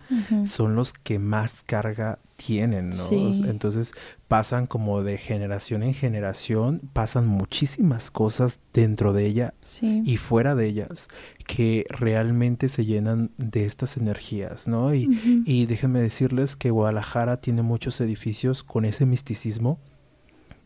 son 0.46 0.76
los 0.76 0.94
que 0.94 1.20
más 1.20 1.64
carga 1.64 2.20
tienen, 2.38 2.90
¿no? 2.90 2.96
Sí. 2.96 3.42
Entonces 3.48 3.94
pasan 4.28 4.68
como 4.68 5.04
de 5.04 5.18
generación 5.18 5.84
en 5.84 5.94
generación, 5.94 6.82
pasan 6.94 7.28
muchísimas 7.28 8.12
cosas 8.12 8.60
dentro 8.74 9.12
de 9.12 9.26
ella 9.26 9.54
Sí. 9.60 10.04
y 10.06 10.18
fuera 10.18 10.56
de 10.56 10.68
ellas 10.68 11.10
que 11.46 11.86
realmente 11.90 12.70
se 12.70 12.86
llenan 12.86 13.32
de 13.38 13.66
estas 13.66 13.98
energías, 13.98 14.68
¿no? 14.68 14.94
Y, 14.94 15.44
y 15.46 15.66
déjenme 15.66 16.02
decirles 16.02 16.56
que 16.56 16.70
Guadalajara 16.72 17.38
tiene 17.42 17.62
muchos 17.62 18.00
edificios 18.02 18.64
con 18.64 18.86
ese 18.86 19.06
misticismo 19.06 19.80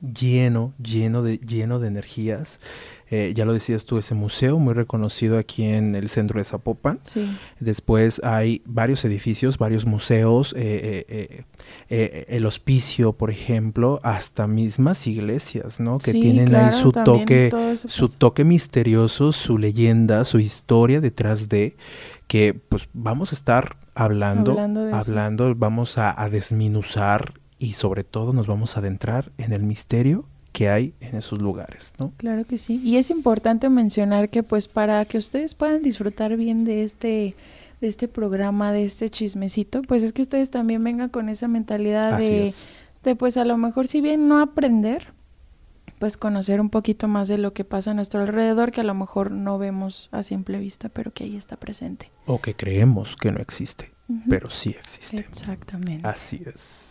lleno, 0.02 0.74
lleno 0.82 1.22
de, 1.22 1.38
lleno 1.38 1.80
de 1.80 1.88
energías. 1.88 2.60
Eh, 3.14 3.34
ya 3.36 3.44
lo 3.44 3.52
decías 3.52 3.86
tú, 3.86 3.98
ese 3.98 4.16
museo 4.16 4.58
muy 4.58 4.74
reconocido 4.74 5.38
aquí 5.38 5.66
en 5.66 5.96
el 5.96 6.08
centro 6.08 6.40
de 6.40 6.46
Zapopan. 6.46 7.00
Sí. 7.02 7.38
Después 7.60 8.22
hay 8.24 8.62
varios 8.66 9.04
edificios, 9.04 9.58
varios 9.58 9.86
museos, 9.86 10.56
eh, 10.58 11.44
eh, 11.90 12.26
el 12.30 12.46
hospicio, 12.46 13.12
por 13.12 13.30
ejemplo, 13.30 14.00
hasta 14.04 14.48
mismas 14.48 15.08
iglesias, 15.08 15.82
¿no? 15.82 15.98
Que 15.98 16.14
Sí, 16.14 16.22
tienen 16.22 16.56
ahí 16.56 16.72
su 16.72 16.94
toque, 16.94 17.52
su 17.76 18.08
toque 18.08 18.46
misterioso, 18.46 19.34
su 19.34 19.58
leyenda, 19.58 20.24
su 20.24 20.40
historia 20.40 21.02
detrás 21.02 21.50
de 21.50 21.76
que 22.28 22.54
pues 22.54 22.88
vamos 22.94 23.34
a 23.34 23.36
estar 23.36 23.76
hablando, 23.94 24.58
hablando, 24.94 25.54
vamos 25.54 25.98
a, 25.98 26.20
a 26.20 26.30
desminuzar 26.30 27.41
y 27.62 27.74
sobre 27.74 28.04
todo 28.04 28.34
nos 28.34 28.48
vamos 28.48 28.76
a 28.76 28.80
adentrar 28.80 29.32
en 29.38 29.54
el 29.54 29.62
misterio 29.62 30.26
que 30.52 30.70
hay 30.70 30.96
en 31.00 31.16
esos 31.16 31.40
lugares, 31.40 31.94
¿no? 32.00 32.12
Claro 32.18 32.44
que 32.44 32.58
sí. 32.58 32.82
Y 32.84 32.98
es 32.98 33.12
importante 33.12 33.70
mencionar 33.70 34.30
que 34.30 34.42
pues 34.42 34.68
para 34.68 35.06
que 35.06 35.20
ustedes 35.20 35.54
puedan 35.54 35.84
disfrutar 35.84 36.36
bien 36.36 36.66
de 36.66 36.84
este 36.84 37.36
de 37.80 37.88
este 37.88 38.08
programa, 38.08 38.72
de 38.72 38.84
este 38.84 39.10
chismecito, 39.10 39.84
pues 39.84 40.02
es 40.02 40.12
que 40.12 40.24
ustedes 40.24 40.50
también 40.50 40.84
vengan 40.84 41.10
con 41.10 41.30
esa 41.30 41.48
mentalidad 41.48 42.18
de, 42.18 42.52
de 43.04 43.16
pues 43.16 43.38
a 43.38 43.46
lo 43.46 43.58
mejor 43.58 43.88
si 43.88 44.02
bien 44.02 44.28
no 44.28 44.40
aprender, 44.40 45.14
pues 46.00 46.18
conocer 46.18 46.62
un 46.62 46.70
poquito 46.70 47.08
más 47.08 47.28
de 47.28 47.38
lo 47.38 47.54
que 47.54 47.64
pasa 47.64 47.92
a 47.92 47.94
nuestro 47.94 48.22
alrededor 48.22 48.72
que 48.72 48.82
a 48.82 48.84
lo 48.84 48.96
mejor 48.96 49.30
no 49.30 49.60
vemos 49.60 50.10
a 50.12 50.24
simple 50.24 50.60
vista, 50.60 50.90
pero 50.90 51.12
que 51.12 51.26
ahí 51.26 51.38
está 51.38 51.58
presente. 51.58 52.12
O 52.26 52.42
que 52.42 52.56
creemos 52.56 53.16
que 53.16 53.32
no 53.32 53.40
existe, 53.40 53.92
pero 54.28 54.50
sí 54.50 54.76
existe. 54.80 55.18
Exactamente. 55.18 56.08
Así 56.08 56.42
es. 56.46 56.91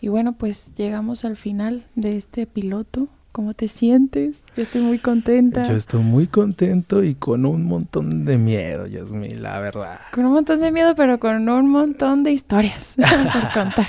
Y 0.00 0.08
bueno, 0.08 0.34
pues 0.34 0.72
llegamos 0.76 1.24
al 1.24 1.36
final 1.36 1.84
de 1.94 2.16
este 2.16 2.46
piloto. 2.46 3.08
¿Cómo 3.32 3.52
te 3.52 3.68
sientes? 3.68 4.44
Yo 4.56 4.62
estoy 4.62 4.80
muy 4.80 4.98
contenta. 4.98 5.64
Yo 5.64 5.74
estoy 5.74 6.02
muy 6.02 6.26
contento 6.26 7.04
y 7.04 7.14
con 7.14 7.44
un 7.44 7.64
montón 7.64 8.24
de 8.24 8.38
miedo, 8.38 8.86
Yasmin, 8.86 9.42
la 9.42 9.60
verdad. 9.60 10.00
Con 10.12 10.24
un 10.24 10.32
montón 10.32 10.60
de 10.60 10.70
miedo, 10.72 10.94
pero 10.94 11.18
con 11.18 11.46
un 11.46 11.68
montón 11.68 12.24
de 12.24 12.32
historias 12.32 12.94
por 12.96 13.52
contar. 13.52 13.88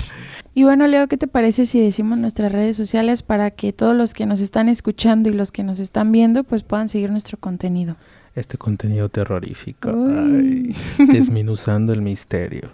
Y 0.54 0.64
bueno, 0.64 0.86
Leo, 0.86 1.06
¿qué 1.08 1.16
te 1.16 1.28
parece 1.28 1.66
si 1.66 1.80
decimos 1.80 2.18
nuestras 2.18 2.52
redes 2.52 2.76
sociales 2.76 3.22
para 3.22 3.50
que 3.50 3.72
todos 3.72 3.96
los 3.96 4.12
que 4.12 4.26
nos 4.26 4.40
están 4.40 4.68
escuchando 4.68 5.28
y 5.28 5.32
los 5.32 5.52
que 5.52 5.62
nos 5.62 5.78
están 5.78 6.12
viendo, 6.12 6.44
pues 6.44 6.62
puedan 6.62 6.88
seguir 6.88 7.10
nuestro 7.10 7.38
contenido? 7.38 7.96
Este 8.34 8.58
contenido 8.58 9.08
terrorífico, 9.08 9.90
desminuzando 10.98 11.92
el 11.92 12.02
misterio. 12.02 12.70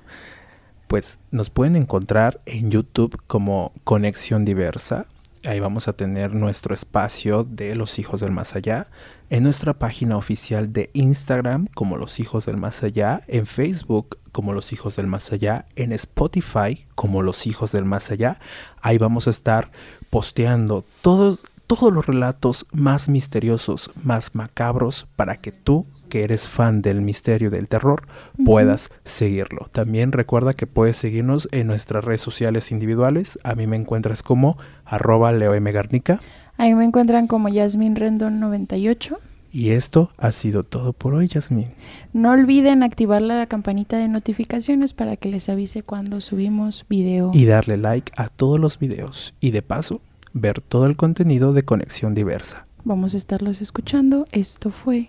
Pues 0.94 1.18
nos 1.32 1.50
pueden 1.50 1.74
encontrar 1.74 2.40
en 2.46 2.70
YouTube 2.70 3.20
como 3.26 3.72
Conexión 3.82 4.44
Diversa 4.44 5.08
Ahí 5.46 5.60
vamos 5.60 5.88
a 5.88 5.92
tener 5.92 6.34
nuestro 6.34 6.72
espacio 6.72 7.44
de 7.44 7.74
los 7.74 7.98
hijos 7.98 8.20
del 8.20 8.30
más 8.30 8.54
allá. 8.54 8.86
En 9.28 9.42
nuestra 9.42 9.78
página 9.78 10.16
oficial 10.16 10.72
de 10.72 10.88
Instagram 10.94 11.66
como 11.74 11.98
los 11.98 12.18
hijos 12.18 12.46
del 12.46 12.56
más 12.56 12.82
allá. 12.82 13.22
En 13.26 13.44
Facebook 13.44 14.18
como 14.32 14.54
los 14.54 14.72
hijos 14.72 14.96
del 14.96 15.06
más 15.06 15.32
allá. 15.32 15.66
En 15.76 15.92
Spotify 15.92 16.86
como 16.94 17.20
los 17.20 17.46
hijos 17.46 17.72
del 17.72 17.84
más 17.84 18.10
allá. 18.10 18.38
Ahí 18.80 18.96
vamos 18.96 19.26
a 19.26 19.30
estar 19.30 19.70
posteando 20.08 20.82
todos 21.02 21.42
todos 21.74 21.92
los 21.92 22.06
relatos 22.06 22.66
más 22.72 23.08
misteriosos, 23.08 23.90
más 24.04 24.34
macabros, 24.34 25.08
para 25.16 25.36
que 25.36 25.50
tú, 25.50 25.86
que 26.08 26.22
eres 26.22 26.48
fan 26.48 26.82
del 26.82 27.00
misterio 27.00 27.50
del 27.50 27.66
terror, 27.66 28.04
puedas 28.44 28.90
seguirlo. 29.04 29.68
También 29.72 30.12
recuerda 30.12 30.54
que 30.54 30.68
puedes 30.68 30.96
seguirnos 30.96 31.48
en 31.50 31.66
nuestras 31.66 32.04
redes 32.04 32.20
sociales 32.20 32.70
individuales. 32.70 33.40
A 33.42 33.56
mí 33.56 33.66
me 33.66 33.76
encuentras 33.76 34.22
como 34.22 34.56
arroba 34.84 35.32
leoemgarnica. 35.32 36.20
Ahí 36.58 36.74
me 36.74 36.84
encuentran 36.84 37.26
como 37.26 37.48
Yasmin 37.48 37.96
Rendon 37.96 38.38
98. 38.38 39.18
Y 39.50 39.70
esto 39.70 40.10
ha 40.16 40.30
sido 40.30 40.62
todo 40.62 40.92
por 40.92 41.14
hoy, 41.14 41.26
Yasmin. 41.26 41.70
No 42.12 42.30
olviden 42.30 42.84
activar 42.84 43.22
la 43.22 43.46
campanita 43.46 43.96
de 43.96 44.08
notificaciones 44.08 44.92
para 44.92 45.16
que 45.16 45.28
les 45.28 45.48
avise 45.48 45.82
cuando 45.82 46.20
subimos 46.20 46.84
video. 46.88 47.32
Y 47.34 47.46
darle 47.46 47.76
like 47.76 48.12
a 48.16 48.28
todos 48.28 48.60
los 48.60 48.78
videos. 48.78 49.34
Y 49.40 49.50
de 49.50 49.62
paso, 49.62 50.00
ver 50.34 50.60
todo 50.60 50.84
el 50.86 50.96
contenido 50.96 51.52
de 51.54 51.64
Conexión 51.64 52.14
Diversa. 52.14 52.66
Vamos 52.84 53.14
a 53.14 53.16
estarlos 53.16 53.62
escuchando. 53.62 54.26
Esto 54.32 54.68
fue 54.68 55.08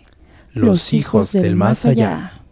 Los, 0.53 0.93
hijos, 0.93 1.33
del, 1.33 1.57
más 1.57 1.85
allá. 1.85 2.44